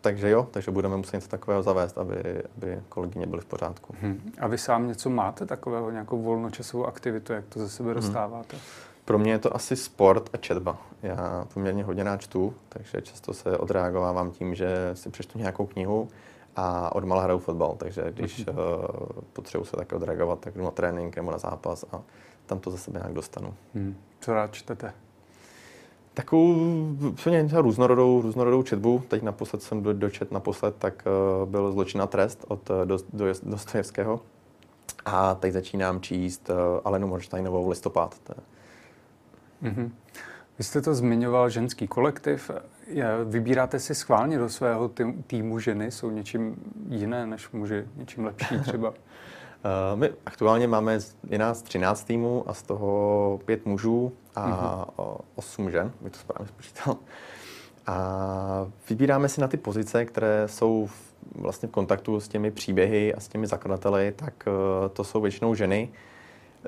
takže 0.00 0.30
jo, 0.30 0.48
takže 0.50 0.70
budeme 0.70 0.96
muset 0.96 1.16
něco 1.16 1.28
takového 1.28 1.62
zavést, 1.62 1.98
aby, 1.98 2.42
aby 2.56 2.80
kolegyně 2.88 3.26
byly 3.26 3.42
v 3.42 3.44
pořádku. 3.44 3.94
Hmm. 4.00 4.32
A 4.38 4.46
vy 4.46 4.58
sám 4.58 4.88
něco 4.88 5.10
máte 5.10 5.46
takového, 5.46 5.90
nějakou 5.90 6.22
volnočasovou 6.22 6.86
aktivitu, 6.86 7.32
jak 7.32 7.44
to 7.44 7.58
ze 7.58 7.68
sebe 7.68 7.86
hmm. 7.86 7.96
dostáváte? 7.96 8.56
Pro 9.04 9.18
mě 9.18 9.32
je 9.32 9.38
to 9.38 9.56
asi 9.56 9.76
sport 9.76 10.30
a 10.32 10.36
četba. 10.36 10.78
Já 11.02 11.46
poměrně 11.54 11.84
hodně 11.84 12.04
rád 12.04 12.20
čtu, 12.20 12.54
takže 12.68 13.02
často 13.02 13.34
se 13.34 13.58
odreagovávám 13.58 14.30
tím, 14.30 14.54
že 14.54 14.90
si 14.94 15.10
přečtu 15.10 15.38
nějakou 15.38 15.66
knihu 15.66 16.08
a 16.56 16.94
odmala 16.94 17.22
hraju 17.22 17.38
fotbal, 17.38 17.74
takže 17.78 18.04
když 18.08 18.38
uh, 18.48 18.54
potřebuji 19.32 19.64
se 19.64 19.76
také 19.76 19.96
odreagovat, 19.96 20.40
tak 20.40 20.54
jdu 20.54 20.64
na 20.64 20.70
trénink 20.70 21.16
nebo 21.16 21.30
na 21.30 21.38
zápas 21.38 21.84
a 21.92 22.02
tam 22.46 22.58
to 22.58 22.70
za 22.70 22.76
sebe 22.76 22.98
nějak 22.98 23.14
dostanu. 23.14 23.54
Hmm. 23.74 23.96
Co 24.20 24.34
rád 24.34 24.54
čtete? 24.54 24.92
Takovou 26.14 26.54
úplně 27.08 27.48
různorodou, 27.52 28.22
různorodou 28.22 28.62
četbu. 28.62 29.02
Teď 29.08 29.22
naposled 29.22 29.62
jsem 29.62 29.82
do, 29.82 29.92
dočet 29.92 30.32
naposled, 30.32 30.74
tak 30.78 31.04
uh, 31.40 31.48
byl 31.48 31.72
Zločin 31.72 32.02
a 32.02 32.06
trest 32.06 32.44
od 32.48 32.70
uh, 32.70 32.76
do, 32.84 32.98
do, 33.12 33.26
Dostojevského. 33.42 34.20
A 35.04 35.34
teď 35.34 35.52
začínám 35.52 36.00
číst 36.00 36.50
uh, 36.50 36.56
Alenu 36.84 37.08
Morsteinovou 37.08 37.68
Listopad. 37.68 38.14
Mm-hmm. 39.62 39.90
Vy 40.58 40.64
jste 40.64 40.82
to 40.82 40.94
zmiňoval, 40.94 41.50
ženský 41.50 41.88
kolektiv. 41.88 42.50
Vybíráte 43.24 43.80
si 43.80 43.94
schválně 43.94 44.38
do 44.38 44.48
svého 44.48 44.90
týmu 45.26 45.58
ženy? 45.58 45.90
Jsou 45.90 46.10
něčím 46.10 46.56
jiné 46.88 47.26
než 47.26 47.50
muži? 47.50 47.84
Něčím 47.96 48.24
lepší 48.24 48.58
třeba? 48.62 48.94
Eh, 49.66 49.96
my 49.96 50.10
aktuálně 50.26 50.66
máme, 50.66 50.98
je 51.30 51.38
nás 51.38 51.62
13 51.62 52.04
týmů 52.04 52.44
a 52.46 52.54
z 52.54 52.62
toho 52.62 53.40
pět 53.44 53.66
mužů 53.66 54.12
a 54.34 54.48
mm-hmm. 54.48 55.20
8 55.34 55.70
žen, 55.70 55.92
bych 56.00 56.12
to 56.12 56.18
správně 56.18 56.48
spočítal. 56.48 56.96
A 57.86 58.66
vybíráme 58.88 59.28
si 59.28 59.40
na 59.40 59.48
ty 59.48 59.56
pozice, 59.56 60.04
které 60.04 60.48
jsou 60.48 60.88
vlastně 61.34 61.68
v 61.68 61.72
kontaktu 61.72 62.20
s 62.20 62.28
těmi 62.28 62.50
příběhy 62.50 63.14
a 63.14 63.20
s 63.20 63.28
těmi 63.28 63.46
zakladateli, 63.46 64.12
tak 64.16 64.34
eh, 64.46 64.88
to 64.88 65.04
jsou 65.04 65.20
většinou 65.20 65.54
ženy 65.54 65.88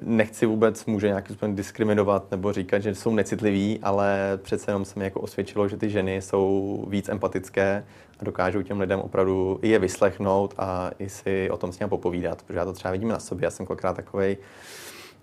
nechci 0.00 0.46
vůbec 0.46 0.86
muže 0.86 1.06
nějakým 1.06 1.34
způsobem 1.34 1.56
diskriminovat 1.56 2.30
nebo 2.30 2.52
říkat, 2.52 2.78
že 2.78 2.94
jsou 2.94 3.14
necitliví, 3.14 3.78
ale 3.82 4.38
přece 4.42 4.70
jenom 4.70 4.84
se 4.84 4.98
mi 4.98 5.04
jako 5.04 5.20
osvědčilo, 5.20 5.68
že 5.68 5.76
ty 5.76 5.90
ženy 5.90 6.22
jsou 6.22 6.84
víc 6.88 7.08
empatické 7.08 7.84
a 8.20 8.24
dokážou 8.24 8.62
těm 8.62 8.80
lidem 8.80 9.00
opravdu 9.00 9.58
i 9.62 9.68
je 9.68 9.78
vyslechnout 9.78 10.54
a 10.58 10.90
i 10.98 11.08
si 11.08 11.50
o 11.50 11.56
tom 11.56 11.72
s 11.72 11.78
nimi 11.78 11.90
popovídat, 11.90 12.42
protože 12.42 12.58
já 12.58 12.64
to 12.64 12.72
třeba 12.72 12.92
vidím 12.92 13.08
na 13.08 13.18
sobě, 13.18 13.44
já 13.44 13.50
jsem 13.50 13.66
kolikrát 13.66 13.96
takový, 13.96 14.36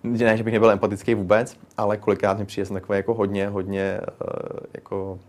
ne, 0.03 0.37
že 0.37 0.43
bych 0.43 0.53
nebyl 0.53 0.71
empatický 0.71 1.13
vůbec, 1.15 1.57
ale 1.77 1.97
kolikrát 1.97 2.39
mi 2.39 2.45
přijde 2.45 2.65
jsem 2.65 2.73
takový 2.73 2.97
jako 2.97 3.13
hodně, 3.13 3.47
hodně 3.47 3.81
eh, 3.81 4.03
jako 4.73 5.19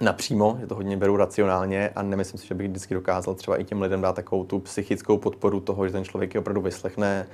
napřímo, 0.00 0.56
že 0.60 0.66
to 0.66 0.74
hodně 0.74 0.96
beru 0.96 1.16
racionálně 1.16 1.88
a 1.88 2.02
nemyslím 2.02 2.38
si, 2.38 2.46
že 2.46 2.54
bych 2.54 2.68
vždycky 2.68 2.94
dokázal 2.94 3.34
třeba 3.34 3.56
i 3.56 3.64
těm 3.64 3.82
lidem 3.82 4.00
dát 4.00 4.16
takovou 4.16 4.44
tu 4.44 4.58
psychickou 4.58 5.18
podporu 5.18 5.60
toho, 5.60 5.86
že 5.86 5.92
ten 5.92 6.04
člověk 6.04 6.34
je 6.34 6.40
opravdu 6.40 6.60
vyslechne, 6.60 7.26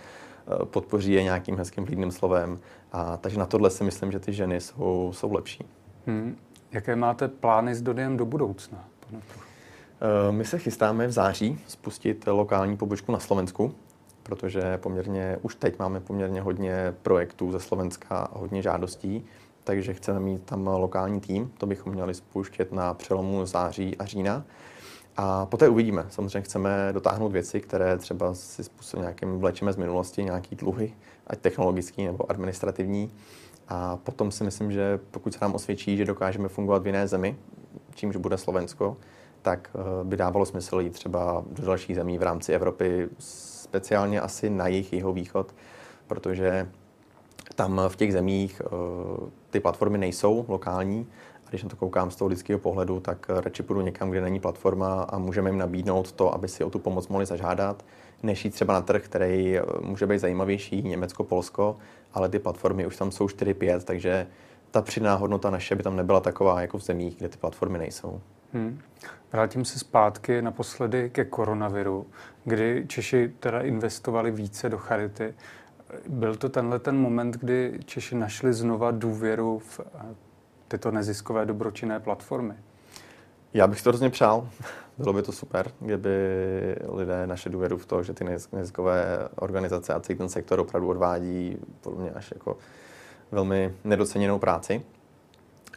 podpoří 0.64 1.12
je 1.12 1.22
nějakým 1.22 1.56
hezkým 1.56 1.84
vlídným 1.84 2.10
slovem. 2.10 2.58
A, 2.92 3.16
takže 3.16 3.38
na 3.38 3.46
tohle 3.46 3.70
si 3.70 3.84
myslím, 3.84 4.12
že 4.12 4.20
ty 4.20 4.32
ženy 4.32 4.60
jsou, 4.60 5.10
jsou 5.14 5.32
lepší. 5.32 5.64
Hmm. 6.06 6.36
Jaké 6.72 6.96
máte 6.96 7.28
plány 7.28 7.74
s 7.74 7.82
Dodiem 7.82 8.16
do 8.16 8.26
budoucna? 8.26 8.84
Pane 9.10 9.22
eh, 10.00 10.32
My 10.32 10.44
se 10.44 10.58
chystáme 10.58 11.06
v 11.06 11.12
září 11.12 11.58
spustit 11.66 12.24
lokální 12.26 12.76
pobočku 12.76 13.12
na 13.12 13.18
Slovensku, 13.18 13.74
protože 14.22 14.78
poměrně, 14.78 15.38
už 15.42 15.54
teď 15.54 15.78
máme 15.78 16.00
poměrně 16.00 16.40
hodně 16.40 16.94
projektů 17.02 17.52
ze 17.52 17.60
Slovenska 17.60 18.18
a 18.18 18.38
hodně 18.38 18.62
žádostí, 18.62 19.24
takže 19.64 19.94
chceme 19.94 20.20
mít 20.20 20.42
tam 20.44 20.66
lokální 20.66 21.20
tým. 21.20 21.52
To 21.58 21.66
bychom 21.66 21.92
měli 21.92 22.14
spuštět 22.14 22.72
na 22.72 22.94
přelomu 22.94 23.46
září 23.46 23.96
a 23.96 24.04
října. 24.04 24.44
A 25.16 25.46
poté 25.46 25.68
uvidíme. 25.68 26.06
Samozřejmě 26.08 26.40
chceme 26.40 26.88
dotáhnout 26.92 27.28
věci, 27.28 27.60
které 27.60 27.98
třeba 27.98 28.34
si 28.34 28.64
způsobem 28.64 29.02
nějakým 29.02 29.38
vlečeme 29.38 29.72
z 29.72 29.76
minulosti, 29.76 30.24
nějaký 30.24 30.56
dluhy, 30.56 30.94
ať 31.26 31.38
technologický 31.38 32.04
nebo 32.04 32.30
administrativní. 32.30 33.10
A 33.68 33.96
potom 33.96 34.30
si 34.30 34.44
myslím, 34.44 34.72
že 34.72 35.00
pokud 35.10 35.32
se 35.32 35.38
nám 35.42 35.54
osvědčí, 35.54 35.96
že 35.96 36.04
dokážeme 36.04 36.48
fungovat 36.48 36.82
v 36.82 36.86
jiné 36.86 37.08
zemi, 37.08 37.36
čímž 37.94 38.16
bude 38.16 38.38
Slovensko, 38.38 38.96
tak 39.42 39.70
eh, 39.74 40.04
by 40.04 40.16
dávalo 40.16 40.46
smysl 40.46 40.80
jít 40.80 40.92
třeba 40.92 41.44
do 41.50 41.66
dalších 41.66 41.96
zemí 41.96 42.18
v 42.18 42.22
rámci 42.22 42.52
Evropy, 42.52 43.08
speciálně 43.18 44.20
asi 44.20 44.50
na 44.50 44.66
jejich 44.66 44.92
jeho 44.92 45.12
východ, 45.12 45.54
protože 46.06 46.68
tam 47.54 47.80
v 47.88 47.96
těch 47.96 48.12
zemích 48.12 48.62
eh, 48.64 48.68
ty 49.50 49.60
platformy 49.60 49.98
nejsou 49.98 50.44
lokální 50.48 51.06
když 51.50 51.62
na 51.62 51.68
to 51.68 51.76
koukám 51.76 52.10
z 52.10 52.16
toho 52.16 52.28
lidského 52.28 52.58
pohledu, 52.58 53.00
tak 53.00 53.26
radši 53.28 53.62
půjdu 53.62 53.80
někam, 53.80 54.10
kde 54.10 54.20
není 54.20 54.40
platforma 54.40 55.02
a 55.02 55.18
můžeme 55.18 55.50
jim 55.50 55.58
nabídnout 55.58 56.12
to, 56.12 56.34
aby 56.34 56.48
si 56.48 56.64
o 56.64 56.70
tu 56.70 56.78
pomoc 56.78 57.08
mohli 57.08 57.26
zažádat, 57.26 57.84
než 58.22 58.44
jít 58.44 58.50
třeba 58.50 58.74
na 58.74 58.80
trh, 58.80 59.04
který 59.04 59.58
eh, 59.58 59.62
může 59.80 60.06
být 60.06 60.18
zajímavější, 60.18 60.82
Německo, 60.82 61.24
Polsko, 61.24 61.76
ale 62.14 62.28
ty 62.28 62.38
platformy 62.38 62.86
už 62.86 62.96
tam 62.96 63.10
jsou 63.10 63.26
4-5, 63.26 63.80
takže 63.80 64.26
ta 64.70 64.82
přidaná 64.82 65.14
hodnota 65.14 65.50
naše 65.50 65.74
by 65.74 65.82
tam 65.82 65.96
nebyla 65.96 66.20
taková 66.20 66.60
jako 66.60 66.78
v 66.78 66.82
zemích, 66.82 67.16
kde 67.18 67.28
ty 67.28 67.36
platformy 67.36 67.78
nejsou. 67.78 68.20
Hmm. 68.52 68.80
Vrátím 69.32 69.64
se 69.64 69.78
zpátky 69.78 70.42
naposledy 70.42 71.10
ke 71.10 71.24
koronaviru, 71.24 72.06
kdy 72.44 72.84
Češi 72.88 73.32
teda 73.40 73.60
investovali 73.60 74.30
více 74.30 74.68
do 74.68 74.78
charity. 74.78 75.34
Byl 76.08 76.36
to 76.36 76.48
tenhle 76.48 76.78
ten 76.78 76.96
moment, 76.96 77.36
kdy 77.36 77.78
Češi 77.84 78.14
našli 78.14 78.52
znova 78.52 78.90
důvěru 78.90 79.58
v 79.58 79.80
eh, 79.80 80.14
tyto 80.74 80.90
neziskové 80.90 81.46
dobročinné 81.46 82.00
platformy? 82.00 82.54
Já 83.54 83.66
bych 83.66 83.82
to 83.82 83.90
hrozně 83.90 84.10
přál. 84.10 84.48
Bylo 84.98 85.12
by 85.12 85.22
to 85.22 85.32
super, 85.32 85.70
kdyby 85.80 86.10
lidé 86.88 87.26
naše 87.26 87.48
důvěru 87.48 87.78
v 87.78 87.86
to, 87.86 88.02
že 88.02 88.12
ty 88.12 88.24
neziskové 88.52 89.28
organizace 89.36 89.94
a 89.94 90.00
celý 90.00 90.18
ten 90.18 90.28
sektor 90.28 90.60
opravdu 90.60 90.88
odvádí 90.88 91.56
podle 91.80 92.02
mě 92.02 92.10
až 92.10 92.32
jako 92.34 92.56
velmi 93.32 93.74
nedoceněnou 93.84 94.38
práci. 94.38 94.82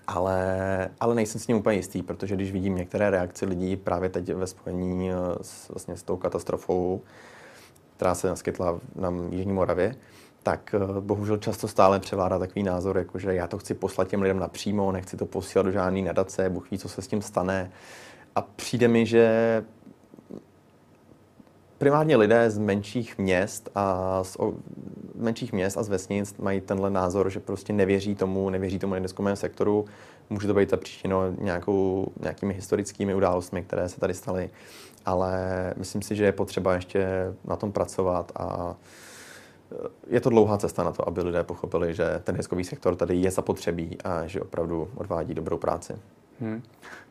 Ale, 0.07 0.89
ale 0.99 1.15
nejsem 1.15 1.41
s 1.41 1.47
ním 1.47 1.57
úplně 1.57 1.77
jistý, 1.77 2.03
protože 2.03 2.35
když 2.35 2.51
vidím 2.51 2.75
některé 2.75 3.09
reakce 3.09 3.45
lidí 3.45 3.75
právě 3.75 4.09
teď 4.09 4.33
ve 4.33 4.47
spojení 4.47 5.11
s, 5.41 5.69
vlastně 5.69 5.97
s 5.97 6.03
tou 6.03 6.17
katastrofou, 6.17 7.01
která 7.95 8.15
se 8.15 8.27
naskytla 8.27 8.79
na 8.95 9.13
Jižní 9.29 9.53
Moravě, 9.53 9.95
tak 10.47 10.75
eh, 10.75 11.01
bohužel 11.01 11.37
často 11.37 11.67
stále 11.67 11.99
převládá 11.99 12.39
takový 12.39 12.63
názor, 12.63 12.97
jako 12.97 13.19
že 13.19 13.33
já 13.33 13.47
to 13.47 13.57
chci 13.57 13.73
poslat 13.73 14.07
těm 14.07 14.21
lidem 14.21 14.39
napřímo, 14.39 14.91
nechci 14.91 15.17
to 15.17 15.25
posílat 15.25 15.65
do 15.65 15.71
žádné 15.71 16.01
nadace, 16.01 16.49
Bůh 16.49 16.71
ví, 16.71 16.77
co 16.77 16.89
se 16.89 17.01
s 17.01 17.07
tím 17.07 17.21
stane. 17.21 17.71
A 18.35 18.41
přijde 18.41 18.87
mi, 18.87 19.05
že 19.05 19.63
primárně 21.77 22.17
lidé 22.17 22.49
z 22.49 22.57
menších 22.57 23.17
měst 23.17 23.69
a 23.75 24.23
z, 24.23 24.37
menších 25.15 25.53
měst 25.53 25.77
a 25.77 25.83
z 25.83 25.89
vesnic 25.89 26.37
mají 26.37 26.61
tenhle 26.61 26.89
názor, 26.89 27.29
že 27.29 27.39
prostě 27.39 27.73
nevěří 27.73 28.15
tomu, 28.15 28.49
nevěří 28.49 28.79
tomu 28.79 28.93
nedeskovému 28.93 29.35
sektoru. 29.35 29.85
Může 30.29 30.47
to 30.47 30.53
být 30.53 30.69
zapříčeno 30.69 31.31
nějakou, 31.37 32.07
nějakými 32.19 32.53
historickými 32.53 33.15
událostmi, 33.15 33.63
které 33.63 33.89
se 33.89 33.99
tady 33.99 34.13
staly, 34.13 34.49
ale 35.05 35.73
myslím 35.77 36.01
si, 36.01 36.15
že 36.15 36.25
je 36.25 36.31
potřeba 36.31 36.73
ještě 36.73 37.07
na 37.45 37.55
tom 37.55 37.71
pracovat 37.71 38.31
a 38.35 38.75
je 40.07 40.21
to 40.21 40.29
dlouhá 40.29 40.57
cesta 40.57 40.83
na 40.83 40.91
to, 40.91 41.07
aby 41.07 41.21
lidé 41.21 41.43
pochopili, 41.43 41.93
že 41.93 42.21
ten 42.23 42.35
hezkový 42.35 42.63
sektor 42.63 42.95
tady 42.95 43.15
je 43.15 43.31
zapotřebí 43.31 43.97
a 44.03 44.27
že 44.27 44.41
opravdu 44.41 44.89
odvádí 44.95 45.33
dobrou 45.33 45.57
práci. 45.57 45.93
Hmm. 46.39 46.61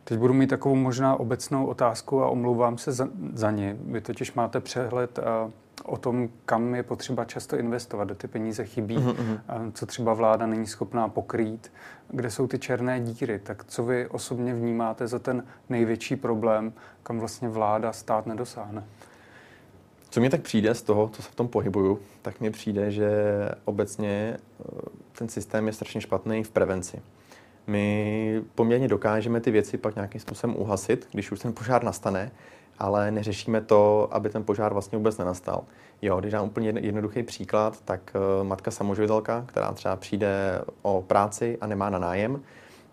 Teď 0.04 0.18
budu 0.18 0.34
mít 0.34 0.46
takovou 0.46 0.74
možná 0.74 1.20
obecnou 1.20 1.66
otázku 1.66 2.22
a 2.22 2.28
omlouvám 2.28 2.78
se 2.78 2.92
za, 2.92 3.08
za 3.34 3.50
ně. 3.50 3.76
Vy 3.80 4.00
totiž 4.00 4.32
máte 4.34 4.60
přehled 4.60 5.18
uh, 5.18 5.50
o 5.84 5.96
tom, 5.96 6.28
kam 6.44 6.74
je 6.74 6.82
potřeba 6.82 7.24
často 7.24 7.58
investovat, 7.58 8.04
kde 8.04 8.14
ty 8.14 8.28
peníze 8.28 8.64
chybí, 8.64 8.96
mm-hmm. 8.96 9.40
uh, 9.66 9.72
co 9.72 9.86
třeba 9.86 10.14
vláda 10.14 10.46
není 10.46 10.66
schopná 10.66 11.08
pokrýt, 11.08 11.72
kde 12.08 12.30
jsou 12.30 12.46
ty 12.46 12.58
černé 12.58 13.00
díry. 13.00 13.38
Tak 13.38 13.64
co 13.64 13.84
vy 13.84 14.08
osobně 14.08 14.54
vnímáte 14.54 15.06
za 15.06 15.18
ten 15.18 15.44
největší 15.68 16.16
problém, 16.16 16.72
kam 17.02 17.18
vlastně 17.18 17.48
vláda 17.48 17.92
stát 17.92 18.26
nedosáhne? 18.26 18.84
Co 20.16 20.20
mi 20.20 20.30
tak 20.30 20.40
přijde 20.40 20.74
z 20.74 20.82
toho, 20.82 21.10
co 21.12 21.22
se 21.22 21.30
v 21.30 21.34
tom 21.34 21.48
pohybuju, 21.48 21.98
tak 22.22 22.40
mi 22.40 22.50
přijde, 22.50 22.90
že 22.90 23.10
obecně 23.64 24.36
eh, 24.36 24.64
ten 25.18 25.28
systém 25.28 25.66
je 25.66 25.72
strašně 25.72 26.00
špatný 26.00 26.44
v 26.44 26.50
prevenci. 26.50 27.02
My 27.66 28.42
poměrně 28.54 28.88
dokážeme 28.88 29.40
ty 29.40 29.50
věci 29.50 29.78
pak 29.78 29.94
nějakým 29.94 30.20
způsobem 30.20 30.56
uhasit, 30.58 31.08
když 31.12 31.32
už 31.32 31.40
ten 31.40 31.52
požár 31.52 31.84
nastane, 31.84 32.30
ale 32.78 33.10
neřešíme 33.10 33.60
to, 33.60 34.08
aby 34.10 34.30
ten 34.30 34.44
požár 34.44 34.72
vlastně 34.72 34.98
vůbec 34.98 35.18
nenastal. 35.18 35.64
Jo, 36.02 36.20
když 36.20 36.32
dám 36.32 36.46
úplně 36.46 36.72
jednoduchý 36.80 37.22
příklad, 37.22 37.80
tak 37.84 38.12
eh, 38.14 38.44
matka 38.44 38.70
samoživitelka, 38.70 39.44
která 39.48 39.72
třeba 39.72 39.96
přijde 39.96 40.62
o 40.82 41.02
práci 41.02 41.58
a 41.60 41.66
nemá 41.66 41.90
na 41.90 41.98
nájem, 41.98 42.42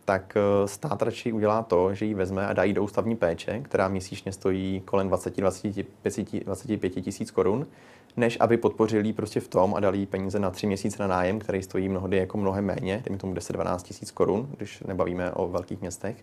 tak 0.05 0.37
eh, 0.37 0.67
stát 0.67 1.01
radši 1.01 1.31
udělá 1.31 1.63
to, 1.63 1.93
že 1.93 2.05
ji 2.05 2.13
vezme 2.13 2.47
a 2.47 2.53
dá 2.53 2.63
jí 2.63 2.73
do 2.73 2.83
ústavní 2.83 3.15
péče, 3.15 3.59
která 3.59 3.87
měsíčně 3.87 4.31
stojí 4.31 4.81
kolem 4.85 5.09
20-25 5.09 7.01
tisíc 7.01 7.31
korun, 7.31 7.67
než 8.17 8.37
aby 8.39 8.57
podpořili 8.57 9.13
prostě 9.13 9.39
v 9.39 9.47
tom 9.47 9.75
a 9.75 9.79
dali 9.79 9.97
jí 9.97 10.05
peníze 10.05 10.39
na 10.39 10.49
tři 10.49 10.67
měsíce 10.67 11.03
na 11.03 11.07
nájem, 11.07 11.39
který 11.39 11.63
stojí 11.63 11.89
mnohdy 11.89 12.17
jako 12.17 12.37
mnohem 12.37 12.65
méně, 12.65 13.01
dejme 13.05 13.17
tomu 13.17 13.33
10-12 13.33 13.77
tisíc 13.77 14.11
korun, 14.11 14.49
když 14.57 14.79
nebavíme 14.79 15.31
o 15.31 15.47
velkých 15.47 15.81
městech. 15.81 16.15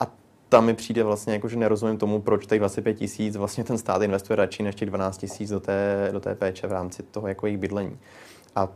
A 0.00 0.06
tam 0.48 0.64
mi 0.64 0.74
přijde 0.74 1.04
vlastně, 1.04 1.32
jako, 1.32 1.48
že 1.48 1.56
nerozumím 1.56 1.98
tomu, 1.98 2.20
proč 2.20 2.46
těch 2.46 2.58
25 2.58 2.94
tisíc 2.94 3.36
vlastně 3.36 3.64
ten 3.64 3.78
stát 3.78 4.02
investuje 4.02 4.36
radši 4.36 4.62
než 4.62 4.74
těch 4.74 4.88
12 4.88 5.18
tisíc 5.18 5.50
do 5.50 5.60
té, 5.60 6.08
do 6.12 6.20
té 6.20 6.34
péče 6.34 6.66
v 6.66 6.72
rámci 6.72 7.02
toho 7.02 7.28
jako 7.28 7.46
jejich 7.46 7.58
bydlení. 7.60 7.98
A 8.56 8.68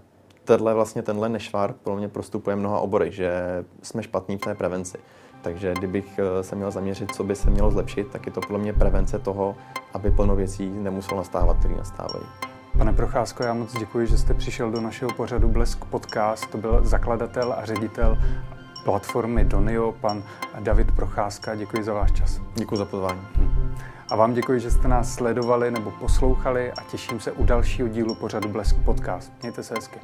tenhle 0.45 0.75
vlastně 0.75 1.03
tenhle 1.03 1.29
nešvar 1.29 1.73
pro 1.73 1.97
mě 1.97 2.09
prostupuje 2.09 2.57
mnoha 2.57 2.81
obory, 2.81 3.13
že 3.13 3.33
jsme 3.83 4.03
špatní 4.03 4.39
v 4.39 4.41
té 4.41 4.55
prevenci. 4.55 4.99
Takže 5.43 5.75
kdybych 5.79 6.19
eh, 6.19 6.43
se 6.43 6.57
měl 6.57 6.71
zaměřit, 6.71 7.15
co 7.15 7.25
by 7.25 7.37
se 7.37 7.51
mělo 7.51 7.71
zlepšit, 7.71 8.09
tak 8.13 8.27
je 8.27 8.33
to 8.33 8.41
podle 8.41 8.59
mě 8.59 8.73
prevence 8.73 9.19
toho, 9.19 9.57
aby 9.95 10.11
plno 10.11 10.37
věcí 10.37 10.71
nemuselo 10.71 11.17
nastávat, 11.17 11.59
které 11.59 11.75
nastávají. 11.75 12.25
Pane 12.79 12.93
Procházko, 12.93 13.43
já 13.43 13.55
moc 13.55 13.79
děkuji, 13.79 14.07
že 14.07 14.19
jste 14.19 14.35
přišel 14.35 14.71
do 14.71 14.81
našeho 14.81 15.13
pořadu 15.13 15.49
Blesk 15.49 15.85
Podcast. 15.85 16.51
To 16.51 16.59
byl 16.59 16.81
zakladatel 16.85 17.55
a 17.59 17.65
ředitel 17.65 18.19
platformy 18.85 19.45
Donio, 19.45 19.93
pan 19.93 20.23
David 20.61 20.93
Procházka. 20.97 21.55
Děkuji 21.55 21.83
za 21.83 21.95
váš 21.95 22.13
čas. 22.13 22.41
Děkuji 22.55 22.77
za 22.77 22.85
pozvání. 22.85 23.21
Hm. 23.37 23.52
A 24.13 24.17
vám 24.17 24.35
děkuji, 24.35 24.61
že 24.61 24.71
jste 24.71 24.89
nás 24.89 25.15
sledovali 25.15 25.71
nebo 25.71 25.91
poslouchali 25.91 26.73
a 26.73 26.83
těším 26.91 27.21
se 27.21 27.33
u 27.33 27.45
dalšího 27.45 27.89
dílu 27.89 28.15
pořadu 28.15 28.49
Blesk 28.49 28.77
Podcast. 28.85 29.33
Mějte 29.43 29.63
se 29.63 29.75
hezky. 29.75 30.01